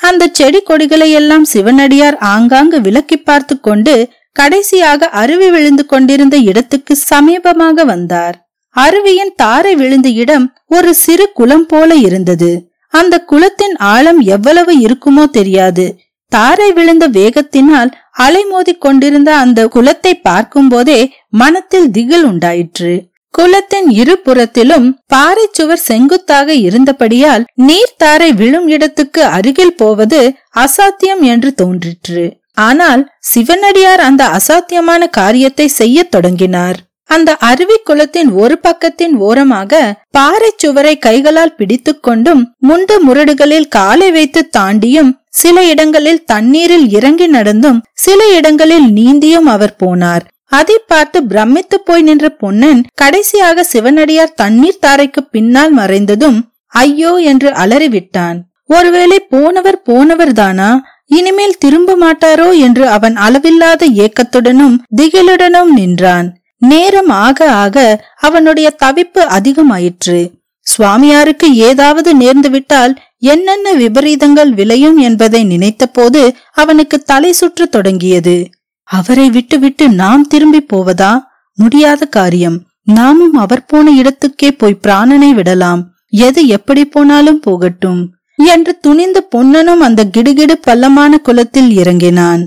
அந்த 0.00 0.22
செடி 0.38 0.60
கொடிகளை 0.60 1.08
எல்லாம் 1.12 1.44
சிவனடியார் 1.44 2.16
ஆங்காங்கு 2.34 2.78
விலக்கி 2.80 3.16
பார்த்து 3.18 3.54
கொண்டு 3.60 3.94
கடைசியாக 4.36 5.08
அருவி 5.22 5.48
விழுந்து 5.50 5.84
கொண்டிருந்த 5.86 6.36
இடத்துக்கு 6.50 6.94
சமீபமாக 7.10 7.84
வந்தார். 7.84 8.36
அருவியின் 8.76 9.34
தாரை 9.36 9.74
விழுந்த 9.80 10.08
இடம் 10.22 10.46
ஒரு 10.76 10.90
சிறு 11.02 11.26
குளம் 11.38 11.66
போல 11.66 11.94
இருந்தது. 12.06 12.50
அந்த 12.92 13.14
குளத்தின் 13.30 13.76
ஆழம் 13.92 14.20
எவ்வளவு 14.34 14.72
இருக்குமோ 14.86 15.24
தெரியாது. 15.38 15.86
தாரை 16.28 16.72
விழுந்த 16.72 17.08
வேகத்தினால் 17.08 17.90
அலைமோதிக் 18.18 18.78
கொண்டிருந்த 18.78 19.36
அந்த 19.36 19.60
குலத்தை 19.74 20.12
பார்க்கும் 20.22 20.68
போதே 20.68 21.00
மனத்தில் 21.28 21.90
திகில் 21.90 22.24
உண்டாயிற்று. 22.24 22.92
குளத்தின் 23.30 23.88
இருபுறத்திலும் 23.90 24.86
பாறை 25.06 25.46
சுவர் 25.52 25.82
செங்குத்தாக 25.86 26.54
இருந்தபடியால் 26.54 27.44
நீர்த்தாரை 27.62 28.30
விழும் 28.34 28.68
இடத்துக்கு 28.68 29.24
அருகில் 29.24 29.76
போவது 29.76 30.20
அசாத்தியம் 30.56 31.22
என்று 31.22 31.54
தோன்றிற்று. 31.54 32.24
ஆனால் 32.52 33.02
சிவனடியார் 33.18 34.00
அந்த 34.00 34.24
அசாத்தியமான 34.38 35.08
காரியத்தை 35.10 35.68
செய்யத் 35.68 36.10
தொடங்கினார். 36.10 36.78
அந்த 37.10 37.30
அருவி 37.48 37.76
குளத்தின் 37.88 38.30
ஒரு 38.42 38.54
பக்கத்தின் 38.66 39.14
ஓரமாக 39.26 39.82
பாறை 40.10 40.50
சுவரை 40.56 40.94
கைகளால் 40.98 41.56
பிடித்துக்கொண்டும் 41.58 42.42
முண்டு 42.68 42.94
முரடுகளில் 43.06 43.68
காலை 43.68 44.08
வைத்து 44.10 44.40
தாண்டியும் 44.58 45.10
சில 45.40 45.56
இடங்களில் 45.64 46.24
தண்ணீரில் 46.24 46.86
இறங்கி 46.90 47.26
நடந்தும் 47.26 47.78
சில 48.04 48.20
இடங்களில் 48.38 48.86
நீந்தியும் 48.98 49.48
அவர் 49.54 49.76
போனார். 49.82 50.24
அதை 50.58 50.76
பார்த்து 50.86 51.18
பிரமித்து 51.24 51.76
போய் 51.80 52.04
நின்ற 52.08 52.26
பொன்னன் 52.42 52.80
கடைசியாக 52.94 53.64
சிவனடியார் 53.72 54.36
தண்ணீர் 54.42 54.82
தாரைக்கு 54.86 55.22
பின்னால் 55.34 55.72
மறைந்ததும் 55.78 56.38
ஐயோ 56.82 57.12
என்று 57.30 57.50
அலறிவிட்டான். 57.62 58.38
ஒருவேளை 58.66 59.18
போனவர் 59.34 59.80
போனவர்தானா? 59.88 60.70
இனிமேல் 61.16 61.60
திரும்ப 61.64 61.96
மாட்டாரோ 61.96 62.48
என்று 62.66 62.84
அவன் 62.88 63.16
அளவில்லாத 63.26 63.86
ஏக்கத்துடனும் 64.04 64.78
திகிலுடனும் 64.96 65.72
நின்றான். 65.78 66.28
நேரம் 66.68 67.08
ஆக 67.08 67.52
ஆக 67.52 68.04
அவனுடைய 68.20 68.76
தவிப்பு 68.84 69.22
அதிகமாயிற்று. 69.36 70.18
சுவாமியாருக்கு 70.66 71.48
ஏதாவது 71.52 72.10
நேர்ந்துவிட்டால் 72.16 72.94
என்னென்ன 73.18 73.72
விபரீதங்கள் 73.74 74.50
விளையும் 74.50 74.96
என்பதை 74.96 75.44
நினைத்தபோது 75.44 76.22
அவனுக்கு 76.52 76.98
தலை 77.02 77.32
சுற்ற 77.32 77.66
தொடங்கியது. 77.66 78.36
அவரை 78.82 79.30
விட்டுவிட்டு 79.30 79.88
நாம் 79.88 80.26
திரும்பி 80.26 80.60
போவதா? 80.60 81.12
முடியாத 81.54 82.06
காரியம். 82.06 82.62
நாமும் 82.82 83.32
அவர் 83.32 83.64
போன 83.64 83.92
இடத்துக்கே 84.02 84.50
போய் 84.58 84.80
பிராணனை 84.82 85.30
விடலாம். 85.30 85.82
எது 86.08 86.46
எப்படி 86.46 86.84
போனாலும் 86.84 87.40
போகட்டும் 87.40 88.00
என்று 88.36 88.78
துணிந்து 88.78 89.22
பொன்னனும் 89.22 89.80
அந்த 89.80 90.04
கிடுகிடு 90.04 90.52
பள்ளமான 90.52 91.18
குலத்தில் 91.18 91.70
இறங்கினான். 91.70 92.44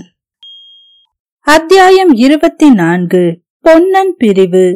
அத்தியாயம் 1.46 2.12
இருபத்தி 2.12 2.70
நான்கு. 2.70 3.24
பொன்னன் 3.68 4.14
பிரிவு. 4.18 4.66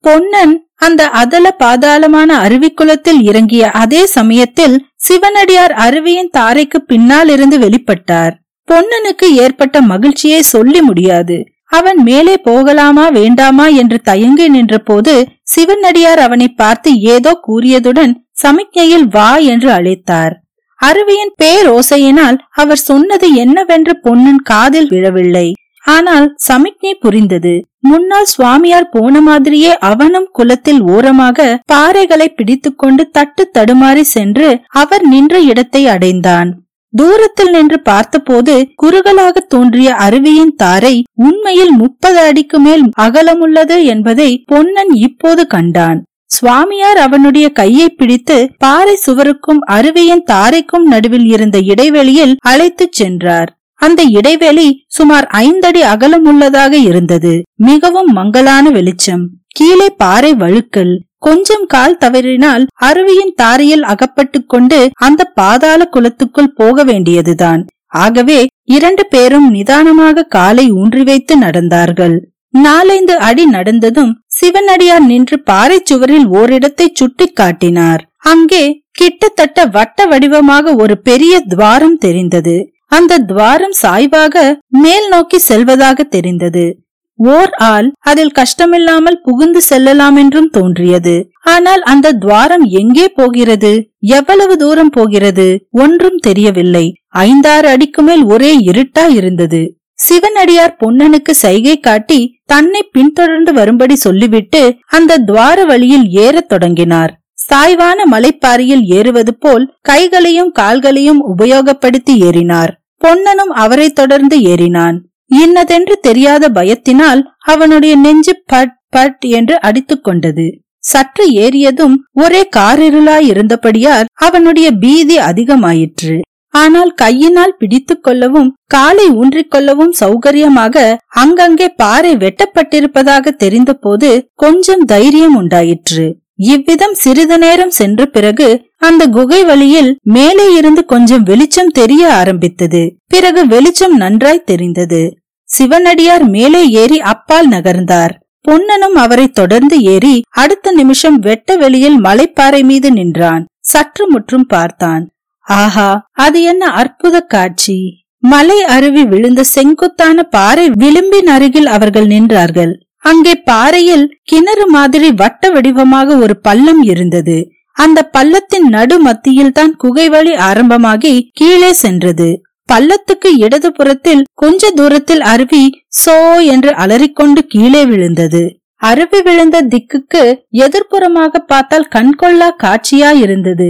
பொன்னன் 0.00 0.68
அந்த 0.74 1.08
அதல 1.08 1.56
பாதாளமான 1.58 2.30
அருவிக்குளத்தில் 2.44 3.20
இறங்கிய 3.22 3.70
அதே 3.70 4.06
சமயத்தில் 4.06 4.74
சிவனடியார் 4.96 5.72
அருவியின் 5.72 6.30
தாரைக்கு 6.38 6.78
பின்னால் 6.86 7.28
இருந்து 7.28 7.58
வெளிப்பட்டார். 7.58 8.34
பொன்னனுக்கு 8.68 9.28
ஏற்பட்ட 9.34 9.80
மகிழ்ச்சியை 9.80 10.42
சொல்லி 10.42 10.82
முடியாது. 10.82 11.36
அவன் 11.66 12.02
மேலே 12.02 12.36
போகலாமா 12.36 13.08
வேண்டாமா 13.08 13.66
என்று 13.66 14.00
தயங்கி 14.02 14.48
நின்றபோது 14.48 15.14
சிவனடியார் 15.42 16.18
அவனை 16.18 16.48
பார்த்து 16.48 17.00
ஏதோ 17.00 17.40
கூறியதுடன் 17.48 18.14
சமிக்ஞையில் 18.42 19.06
வா 19.10 19.36
என்று 19.36 19.70
அழைத்தார். 19.70 20.34
அருவியின் 20.80 21.34
பேரோசையினால் 21.42 22.38
அவர் 22.50 22.86
சொன்னது 22.90 23.34
என்னவென்று 23.34 24.00
பொன்னன் 24.00 24.42
காதில் 24.42 24.88
விழவில்லை. 24.88 25.52
ஆனால் 25.86 26.26
சமிக்ஞை 26.48 26.94
புரிந்தது. 26.94 27.54
முன்னால் 27.80 28.24
சுவாமியார் 28.24 28.88
போன 28.90 29.20
மாதிரியே 29.20 29.78
அவனும் 29.78 30.28
குளத்தில் 30.32 30.80
ஓரமாக 30.82 31.60
பாறைகளை 31.72 32.28
பிடித்துக்கொண்டு 32.34 33.10
தட்டு 33.10 33.50
தடுமாறி 33.58 34.00
சென்று 34.00 34.60
அவர் 34.68 35.04
நின்ற 35.06 35.40
இடத்தை 35.40 35.86
அடைந்தான். 35.86 36.50
தூரத்தில் 36.92 37.50
நின்று 37.50 37.80
பார்த்தபோது 37.80 38.68
குறுகலாக 38.74 39.40
தோன்றிய 39.40 39.94
அருவியின் 39.94 40.54
தாரை 40.56 41.04
உண்மையில் 41.14 41.70
முப்பது 41.70 42.18
அடிக்கு 42.18 42.58
மேல் 42.58 42.84
அகலமுள்ளது 43.00 43.84
என்பதை 43.84 44.44
பொன்னன் 44.46 44.92
இப்போது 45.06 45.46
கண்டான். 45.46 46.04
சுவாமியார் 46.26 46.96
அவனுடைய 46.96 47.48
கையை 47.48 47.88
பிடித்து 47.88 48.50
பாறை 48.58 48.94
சுவருக்கும் 48.96 49.60
அருவியின் 49.66 50.22
தாரைக்கும் 50.22 50.86
நடுவில் 50.86 51.26
இருந்த 51.26 51.58
இடைவெளியில் 51.72 52.34
அழைத்துச் 52.40 52.92
சென்றார். 52.92 53.50
அந்த 53.80 54.02
இடைவெளி 54.02 54.68
சுமார் 54.86 55.26
ஐந்தடி 55.38 55.82
அகலம் 55.92 56.24
உள்ளதாக 56.24 56.76
இருந்தது. 56.76 57.42
மிகவும் 57.54 58.10
மங்கலான 58.12 58.70
வெளிச்சம். 58.70 59.24
கீழே 59.48 59.88
பாறை 59.96 60.32
வழுக்கல். 60.32 60.94
கொஞ்சம் 61.18 61.66
கால் 61.66 61.96
தவறினால் 61.96 62.66
அருவியின் 62.80 63.34
தாரையில் 63.34 63.82
அகப்பட்டு 63.82 64.46
கொண்டு 64.46 64.90
அந்த 64.94 65.24
பாதாள 65.34 65.88
குளத்துக்குள் 65.92 66.54
போக 66.54 66.84
வேண்டியதுதான். 66.84 67.62
ஆகவே 67.86 68.46
இரண்டு 68.64 69.06
பேரும் 69.06 69.50
நிதானமாக 69.50 70.22
காலை 70.22 70.70
ஊன்றி 70.70 71.02
வைத்து 71.02 71.34
நடந்தார்கள். 71.38 72.16
நாலைந்து 72.54 73.14
அடி 73.18 73.44
நடந்ததும் 73.46 74.12
சிவனடியார் 74.26 75.04
நின்று 75.04 75.36
பாறை 75.42 75.78
சுவரில் 75.84 76.28
ஓரிடத்தை 76.28 76.86
சுட்டி 76.92 77.26
காட்டினார். 77.26 78.02
அங்கே 78.24 78.64
கிட்டத்தட்ட 78.90 79.66
வட்ட 79.66 80.06
வடிவமாக 80.06 80.74
ஒரு 80.74 80.94
பெரிய 81.00 81.40
துவாரம் 81.40 81.98
தெரிந்தது. 81.98 82.56
அந்த 82.92 83.18
துவாரம் 83.18 83.76
சாய்வாக 83.82 84.58
மேல் 84.68 85.08
நோக்கி 85.08 85.38
செல்வதாக 85.38 86.02
தெரிந்தது. 86.02 86.78
ஓர் 87.18 87.50
ஆள் 87.50 87.92
அதில் 88.00 88.32
கஷ்டமில்லாமல் 88.32 89.20
புகுந்து 89.22 89.60
செல்லலாம் 89.62 90.16
என்றும் 90.16 90.50
தோன்றியது. 90.50 91.30
ஆனால் 91.40 91.82
அந்த 91.82 92.12
துவாரம் 92.12 92.64
எங்கே 92.80 93.08
போகிறது? 93.08 93.90
எவ்வளவு 93.98 94.56
தூரம் 94.56 94.90
போகிறது? 94.90 95.66
ஒன்றும் 95.70 96.16
தெரியவில்லை. 96.16 96.86
ஐந்தாறு 97.08 97.68
அடிக்கு 97.68 98.02
மேல் 98.02 98.24
ஒரே 98.24 98.56
இருட்டா 98.58 99.08
இருந்தது. 99.08 99.62
சிவனடியார் 99.92 100.76
பொன்னனுக்கு 100.80 101.30
சைகை 101.30 101.80
காட்டி 101.80 102.20
தன்னை 102.44 102.82
பின்தொடர்ந்து 102.92 103.52
வரும்படி 103.52 103.96
சொல்லிவிட்டு 103.96 104.76
அந்த 104.86 105.18
துவார 105.18 105.64
வழியில் 105.64 106.08
ஏறத் 106.08 106.48
தொடங்கினார். 106.48 107.12
சாய்வான 107.48 107.98
மலைப்பாறையில் 108.10 108.84
ஏறுவது 108.98 109.32
போல் 109.34 109.64
கைகளையும் 109.80 110.52
கால்களையும் 110.58 111.20
உபயோகப்படுத்தி 111.32 112.14
ஏறினார். 112.28 112.72
பொன்னனும் 112.94 113.52
அவரை 113.64 113.88
தொடர்ந்து 113.90 114.36
ஏறினான். 114.38 114.96
இன்னதென்று 115.30 115.96
தெரியாத 116.00 116.48
பயத்தினால் 116.48 117.22
அவனுடைய 117.52 117.96
நெஞ்சு 117.96 118.42
பட் 118.46 118.74
பட் 118.88 119.24
என்று 119.38 119.60
அடித்துக் 119.60 120.04
கொண்டது. 120.04 120.46
சற்று 120.78 121.24
ஏறியதும் 121.44 121.94
ஒரே 122.12 122.48
காரிருளாய் 122.56 123.26
இருந்தபடியால் 123.32 124.10
அவனுடைய 124.12 124.68
பீதி 124.82 125.16
அதிகமாயிற்று. 125.18 126.14
ஆனால் 126.54 126.92
கையினால் 126.94 127.56
பிடித்துக் 127.58 128.02
கொள்ளவும் 128.02 128.50
காலை 128.66 129.06
ஊன்றிக் 129.10 129.50
கொள்ளவும் 129.50 129.94
சௌகரியமாக 130.00 130.84
அங்கங்கே 131.22 131.68
பாறை 131.82 132.12
வெட்டப்பட்டிருப்பதாக 132.16 133.34
தெரிந்தபோது 133.44 134.10
கொஞ்சம் 134.34 134.84
தைரியம் 134.84 135.36
உண்டாயிற்று. 135.36 136.06
இவ்விதம் 136.38 136.94
சிறிது 136.94 137.36
நேரம் 137.38 137.70
சென்ற 137.70 138.00
பிறகு 138.06 138.48
அந்த 138.78 139.02
குகை 139.08 139.40
வழியில் 139.44 139.90
மேலே 140.08 140.46
இருந்து 140.54 140.82
கொஞ்சம் 140.84 141.22
வெளிச்சம் 141.22 141.72
தெரிய 141.72 142.02
ஆரம்பித்தது. 142.12 142.82
பிறகு 143.06 143.42
வெளிச்சம் 143.46 143.96
நன்றாய் 143.96 144.46
தெரிந்தது. 144.46 145.02
சிவனடியார் 145.48 146.24
மேலே 146.28 146.62
ஏறி 146.82 146.98
அப்பால் 147.12 147.48
நகர்ந்தார். 147.48 148.14
பொன்னனும் 148.44 148.96
அவரை 149.04 149.26
தொடர்ந்து 149.30 149.76
ஏறி 149.94 150.14
அடுத்த 150.36 150.72
நிமிஷம் 150.72 151.18
வெட்ட 151.18 151.56
வெளியில் 151.56 151.98
மலைப்பாறை 152.00 152.62
மீது 152.62 152.90
நின்றான். 152.92 153.44
சற்று 153.64 154.04
முற்றும் 154.10 154.46
பார்த்தான். 154.46 155.04
ஆஹா 155.46 155.90
அது 156.16 156.38
என்ன 156.42 156.64
அற்புத 156.74 157.16
காட்சி! 157.26 157.78
மலை 158.22 158.58
அருவி 158.74 159.02
விழுந்த 159.04 159.40
செங்குத்தான 159.54 160.22
பாறை 160.30 160.64
விளிம்பின் 160.74 161.28
அருகில் 161.34 161.68
அவர்கள் 161.68 162.06
நின்றார்கள். 162.06 162.72
அங்கே 163.06 163.34
பாறையில் 163.50 164.06
கிணறு 164.22 164.66
மாதிரி 164.70 165.08
வட்ட 165.14 165.50
வடிவமாக 165.50 166.16
ஒரு 166.16 166.34
பள்ளம் 166.40 166.82
இருந்தது. 166.92 167.36
அந்த 167.76 167.98
பள்ளத்தின் 168.16 168.68
நடு 168.68 168.96
மத்தியில் 168.98 169.52
தான் 169.52 169.72
குகை 169.76 170.06
வழி 170.08 170.32
ஆரம்பமாகி 170.48 171.14
கீழே 171.32 171.70
சென்றது. 171.82 172.28
பள்ளத்துக்கு 172.68 173.30
இடது 173.46 173.68
புறத்தில் 173.72 174.22
கொஞ்ச 174.34 174.70
தூரத்தில் 174.70 175.22
அருவி 175.32 175.64
சோ 176.02 176.16
என்று 176.54 176.70
அலறிக்கொண்டு 176.84 177.40
கீழே 177.46 177.82
விழுந்தது. 177.84 178.42
அருவி 178.82 179.20
விழுந்த 179.22 179.58
திக்குக்கு 179.72 180.22
எதிர்ப்புறமாக 180.64 181.38
பார்த்தால் 181.46 181.90
கண்கொள்ளா 181.94 182.48
காட்சியா 182.64 183.10
இருந்தது 183.24 183.68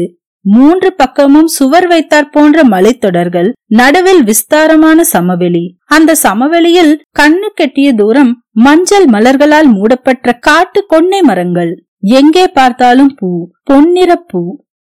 மூன்று 0.54 0.88
பக்கமும் 0.92 1.46
சுவர் 1.46 1.86
வைத்தாற் 1.86 2.30
போன்ற 2.30 2.64
மலைத்தொடர்கள் 2.64 3.48
நடுவில் 3.66 4.22
விஸ்தாரமான 4.22 4.98
சமவெளி. 5.04 5.64
அந்த 5.84 6.14
சமவெளியில் 6.14 6.92
கண்ணு 7.18 7.48
கெட்டிய 7.60 7.88
தூரம் 7.94 8.32
மஞ்சள் 8.52 9.06
மலர்களால் 9.06 9.70
மூடப்பட்ட 9.70 10.32
காட்டு 10.38 10.82
கொன்னை 10.94 11.20
மரங்கள். 11.20 11.72
எங்கே 12.00 12.46
பார்த்தாலும் 12.48 13.14
பூ 13.14 13.30
பொன்னிற 13.62 14.14
பூ. 14.28 14.42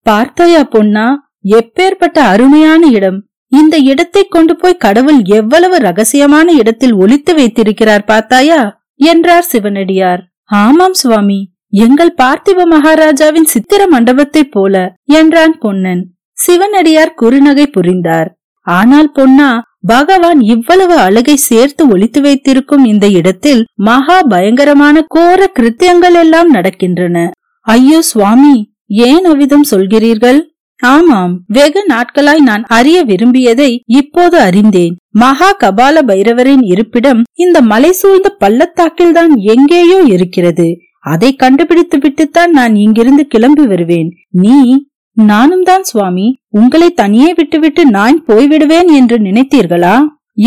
பார்த்தாயா 0.05 0.63
பொன்னா 0.63 1.07
எப்பேற்பட்ட 1.49 2.17
அருமையான 2.33 2.81
இடம். 2.87 3.19
இந்த 3.51 3.75
இடத்தை 3.91 4.23
கொண்டு 4.25 4.53
போய் 4.55 4.81
கடவுள் 4.85 5.19
எவ்வளவு 5.23 5.77
ரகசியமான 5.77 6.47
இடத்தில் 6.61 6.93
ஒழித்து 6.93 7.35
வைத்திருக்கிறார் 7.35 8.03
பார்த்தாயா? 8.03 8.59
என்றார் 8.95 9.47
சிவனடியார். 9.51 10.21
ஆமாம் 10.45 10.93
சுவாமி. 10.93 11.39
எங்கள் 11.73 12.11
பார்த்திப 12.21 12.65
மகாராஜாவின் 12.73 13.49
சித்திர 13.53 13.81
மண்டபத்தைப் 13.91 14.51
போல 14.51 14.75
என்றான் 15.13 15.55
பொன்னன். 15.57 16.01
சிவனடியார் 16.37 17.17
குறுநகை 17.21 17.65
புரிந்தார். 17.67 18.29
ஆனால் 18.67 19.09
பொன்னா 19.11 19.49
பகவான் 19.87 20.39
இவ்வளவு 20.53 20.95
அழகை 20.97 21.35
சேர்த்து 21.49 21.83
ஒளித்து 21.87 22.19
வைத்திருக்கும் 22.21 22.85
இந்த 22.85 23.05
இடத்தில் 23.09 23.61
மகா 23.89 24.17
பயங்கரமான 24.33 25.03
கோர 25.07 25.41
கிருத்தியங்கள் 25.59 26.17
எல்லாம் 26.23 26.49
நடக்கின்றன. 26.53 27.17
ஐயோ 27.67 27.99
சுவாமி 28.01 28.55
ஏன் 29.07 29.25
அவ்விதம் 29.25 29.69
சொல்கிறீர்கள்? 29.71 30.39
ஆமாம் 30.79 31.33
வெகு 31.47 31.81
நாட்களாய் 31.89 32.43
நான் 32.49 32.63
அறிய 32.77 32.97
விரும்பியதை 33.03 33.71
இப்போது 33.99 34.37
அறிந்தேன். 34.39 34.93
மகா 35.19 35.49
கபால 35.63 36.03
பைரவரின் 36.09 36.63
இருப்பிடம் 36.73 37.23
இந்த 37.45 37.57
மலை 37.71 37.91
சூழ்ந்த 37.91 38.29
பள்ளத்தாக்கில்தான் 38.43 39.33
எங்கேயோ 39.53 39.99
இருக்கிறது. 40.15 40.67
அதை 41.13 41.29
கண்டுபிடித்து 41.35 41.97
விட்டுத்தான் 41.97 42.51
நான் 42.59 42.75
இங்கிருந்து 42.83 43.23
கிளம்பி 43.33 43.65
வருவேன். 43.71 44.09
நீ 44.43 44.57
நானும் 45.17 45.65
தான் 45.69 45.83
சுவாமி 45.83 46.27
உங்களை 46.59 46.89
தனியே 47.01 47.29
விட்டுவிட்டு 47.33 47.83
நான் 47.97 48.17
போய்விடுவேன் 48.27 48.89
என்று 48.99 49.17
நினைத்தீர்களா? 49.27 49.95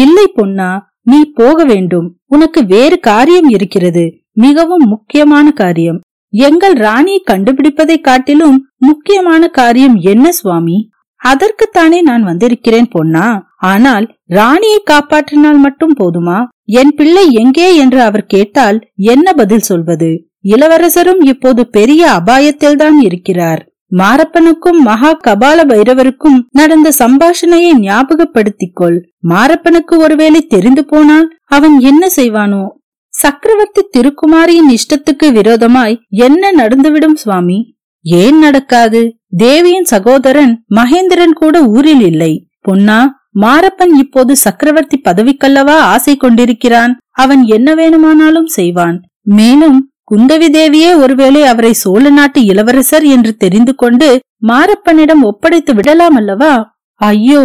இல்லை 0.03 0.27
பொன்னா 0.38 0.70
நீ 1.11 1.18
போக 1.35 1.64
வேண்டும். 1.64 2.09
உனக்கு 2.35 2.61
வேறு 2.66 2.96
காரியம் 3.11 3.48
இருக்கிறது. 3.48 4.05
மிகவும் 4.44 4.85
முக்கியமான 4.92 5.46
காரியம். 5.61 5.98
எங்கள் 6.33 6.77
ராணியை 6.87 7.20
கண்டுபிடிப்பதை 7.31 7.96
காட்டிலும் 8.01 8.59
முக்கியமான 8.88 9.48
காரியம் 9.59 9.96
என்ன 10.12 10.27
சுவாமி? 10.33 10.79
அதற்குத்தானே 11.20 11.98
நான் 12.09 12.25
வந்திருக்கிறேன் 12.29 12.88
பொன்னா. 12.94 13.27
ஆனால் 13.70 14.07
ராணியை 14.38 14.79
காப்பாற்றினால் 14.90 15.61
மட்டும் 15.66 15.94
போதுமா? 16.01 16.38
என் 16.81 16.92
பிள்ளை 16.94 17.25
எங்கே 17.42 17.68
என்று 17.77 18.01
அவர் 18.03 18.31
கேட்டால் 18.35 18.79
என்ன 19.12 19.27
பதில் 19.33 19.68
சொல்வது? 19.70 20.11
இளவரசரும் 20.44 21.20
இப்போது 21.20 21.70
பெரிய 21.70 22.11
அபாயத்தில்தான் 22.11 22.98
இருக்கிறார். 23.00 23.66
மாரப்பனுக்கும் 23.98 24.78
மகா 24.85 25.18
கபால 25.26 25.64
பைரவருக்கும் 25.64 26.42
நடந்த 26.50 26.92
சம்பாஷணையை 26.98 27.72
ஞாபகப்படுத்திக் 27.78 28.74
கொள் 28.74 29.11
மாரப்பனுக்கு 29.28 29.96
ஒருவேளை 29.96 30.40
தெரிந்து 30.40 30.85
போனால் 30.85 31.38
அவன் 31.44 31.81
என்ன 31.81 32.09
செய்வானோ? 32.16 32.66
சக்கரவர்த்தி 33.09 33.83
திருக்குமாரியின் 33.83 34.70
இஷ்டத்துக்கு 34.70 35.33
விரோதமாய் 35.33 36.00
என்ன 36.09 36.52
நடந்துவிடும் 36.52 37.14
சுவாமி? 37.14 37.76
ஏன் 38.00 38.38
நடக்காது? 38.38 39.16
தேவியின் 39.28 39.85
சகோதரன் 39.85 40.64
மகேந்திரன் 40.74 41.35
கூட 41.35 41.62
ஊரில் 41.62 42.00
இல்லை. 42.00 42.48
பொன்னா 42.61 43.20
மாரப்பன் 43.40 43.92
இப்போது 43.98 44.37
சக்கரவர்த்தி 44.37 45.00
பதவிக்கல்லவா 45.05 45.76
ஆசை 45.94 46.16
கொண்டிருக்கிறான்? 46.16 46.98
அவன் 47.11 47.44
என்ன 47.44 47.74
வேணுமானாலும் 47.74 48.46
செய்வான். 48.46 49.00
மேலும் 49.22 49.91
குந்தவி 50.12 50.48
தேவியே 50.57 50.88
ஒருவேளை 51.03 51.42
அவரை 51.51 51.70
சோழ 51.83 52.03
நாட்டு 52.11 52.40
இளவரசர் 52.44 53.05
என்று 53.14 53.31
தெரிந்து 53.37 53.72
கொண்டு 53.75 54.09
மாரப்பனிடம் 54.48 55.22
ஒப்படைத்து 55.29 55.72
விடலாம் 55.75 56.16
அல்லவா? 56.20 56.55
ஐயோ 57.01 57.44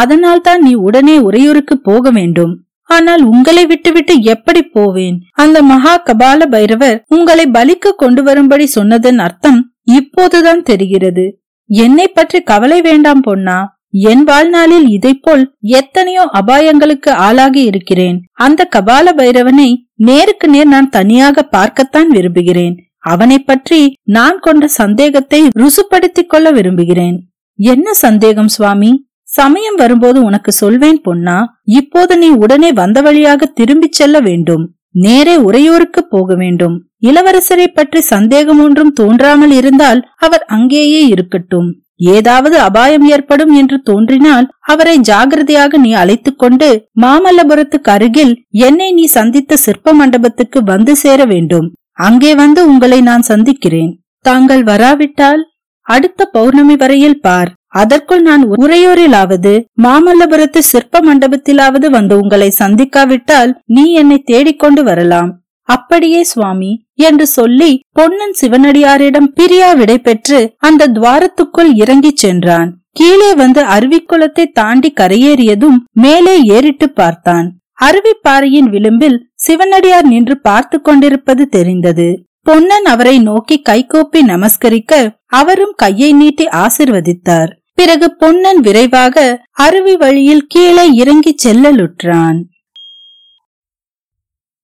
அதனால் 0.00 0.42
தான் 0.46 0.60
நீ 0.62 0.72
உடனே 0.86 1.14
உறையூருக்கு 1.18 1.74
போக 1.88 2.10
வேண்டும். 2.10 2.54
ஆனால் 2.90 3.22
உங்களை 3.32 3.62
விட்டுவிட்டு 3.66 4.14
எப்படி 4.34 4.62
போவேன்? 4.76 5.16
அந்த 5.42 5.58
மகா 5.62 5.94
கபால 6.08 6.40
பைரவர் 6.54 6.98
உங்களை 7.16 7.44
பலிக்க 7.56 7.94
கொண்டு 8.02 8.22
வரும்படி 8.22 8.66
சொன்னதன் 8.76 9.20
அர்த்தம் 9.26 9.60
இப்போதுதான் 9.98 10.62
தெரிகிறது. 10.62 11.26
என்னை 11.70 12.06
பற்றி 12.08 12.40
கவலை 12.50 12.80
வேண்டாம் 12.80 13.20
பொன்னா. 13.20 13.58
என் 13.92 14.24
வாழ்நாளில் 14.24 14.86
இதைப்போல் 14.86 15.44
எத்தனையோ 15.60 16.30
அபாயங்களுக்கு 16.32 17.10
ஆளாகி 17.10 17.62
இருக்கிறேன். 17.62 18.18
அந்த 18.32 18.68
கபால 18.76 19.12
பைரவனை 19.16 19.68
நேருக்கு 19.94 20.48
நேர் 20.48 20.66
நான் 20.66 20.88
தனியாக 20.88 21.42
பார்க்கத்தான் 21.42 22.08
விரும்புகிறேன். 22.08 22.76
அவனை 22.98 23.38
பற்றி 23.38 23.80
நான் 24.02 24.38
கொண்ட 24.38 24.66
சந்தேகத்தை 24.66 25.40
ருசுப்படுத்திக் 25.58 26.28
கொள்ள 26.28 26.50
விரும்புகிறேன். 26.50 27.16
என்ன 27.56 27.94
சந்தேகம் 27.94 28.48
சுவாமி? 28.48 28.90
சமயம் 29.28 29.74
வரும்போது 29.74 30.18
உனக்கு 30.22 30.52
சொல்வேன் 30.52 31.00
பொன்னா 31.00 31.38
இப்போது 31.64 32.18
நீ 32.18 32.28
உடனே 32.28 32.72
வந்த 32.72 33.00
வழியாக 33.00 33.46
திரும்பிச் 33.46 33.92
செல்ல 33.92 34.20
வேண்டும். 34.20 34.64
நேரே 34.90 35.36
உறையூருக்கு 35.36 36.00
போக 36.04 36.34
வேண்டும். 36.34 36.76
இளவரசரை 37.02 37.66
பற்றி 37.74 38.00
சந்தேகம் 38.00 38.60
ஒன்றும் 38.60 38.92
தோன்றாமல் 38.92 39.50
இருந்தால் 39.50 40.00
அவர் 40.16 40.44
அங்கேயே 40.44 41.06
இருக்கட்டும். 41.06 41.68
ஏதாவது 41.98 42.58
அபாயம் 42.58 43.08
ஏற்படும் 43.08 43.52
என்று 43.52 43.82
தோன்றினால் 43.82 44.48
அவரை 44.60 44.98
ஜாகிரதையாக 44.98 45.76
நீ 45.76 45.92
அழைத்துக் 45.92 46.38
கொண்டு 46.38 46.88
மாமல்லபுரத்துக்கு 47.00 47.90
அருகில் 47.90 48.44
என்னை 48.50 48.92
நீ 48.92 49.04
சந்தித்த 49.04 49.56
சிற்ப 49.56 49.92
மண்டபத்துக்கு 49.92 50.62
வந்து 50.62 50.96
சேர 50.96 51.24
வேண்டும். 51.24 51.74
அங்கே 51.92 52.34
வந்து 52.34 52.68
உங்களை 52.68 53.00
நான் 53.00 53.22
சந்திக்கிறேன். 53.22 54.00
தாங்கள் 54.18 54.62
வராவிட்டால் 54.62 55.50
அடுத்த 55.80 56.24
பௌர்ணமி 56.24 56.76
வரையில் 56.76 57.20
பார். 57.20 57.52
அதற்குள் 57.66 58.22
நான் 58.22 58.44
உரையோரிலாவது 58.50 59.64
மாமல்லபுரத்து 59.82 60.58
சிற்ப 60.58 61.00
மண்டபத்திலாவது 61.00 61.90
வந்து 61.90 62.16
உங்களை 62.16 62.52
சந்திக்காவிட்டால் 62.58 63.54
நீ 63.64 63.92
என்னை 63.92 64.18
தேடிக்கொண்டு 64.18 64.84
வரலாம். 64.84 65.40
அப்படியே 65.68 66.20
சுவாமி 66.22 66.72
என்று 66.98 67.26
சொல்லி 67.26 67.70
பொன்னன் 67.92 68.34
சிவனடியாரிடம் 68.40 69.28
பிரியா 69.34 69.70
விடை 69.72 69.98
பெற்று 69.98 70.40
அந்த 70.58 70.88
துவாரத்துக்குள் 70.88 71.70
இறங்கிச் 71.74 72.20
சென்றான். 72.22 72.70
கீழே 72.92 73.30
வந்து 73.34 73.62
அருவிக்குளத்தை 73.74 74.44
தாண்டி 74.52 74.90
கரையேறியதும் 75.00 75.78
மேலே 76.04 76.34
ஏறிட்டு 76.56 76.86
பார்த்தான். 76.90 77.48
அருவிப்பாறையின் 77.78 78.70
விளிம்பில் 78.70 79.18
சிவனடியார் 79.34 80.06
நின்று 80.06 80.36
பார்த்து 80.40 80.80
கொண்டிருப்பது 80.80 81.44
தெரிந்தது. 81.48 82.08
பொன்னன் 82.42 82.84
அவரை 82.84 83.16
நோக்கி 83.18 83.56
கைகோப்பி 83.68 84.20
நமஸ்கரிக்க 84.32 84.92
அவரும் 85.40 85.74
கையை 85.76 86.10
நீட்டி 86.12 86.46
ஆசிர்வதித்தார். 86.62 87.50
பிறகு 87.74 88.06
பொன்னன் 88.16 88.60
விரைவாக 88.60 89.16
அருவி 89.64 89.96
வழியில் 89.96 90.46
கீழே 90.48 90.86
இறங்கி 90.92 91.34
செல்லலுற்றான். 91.44 92.38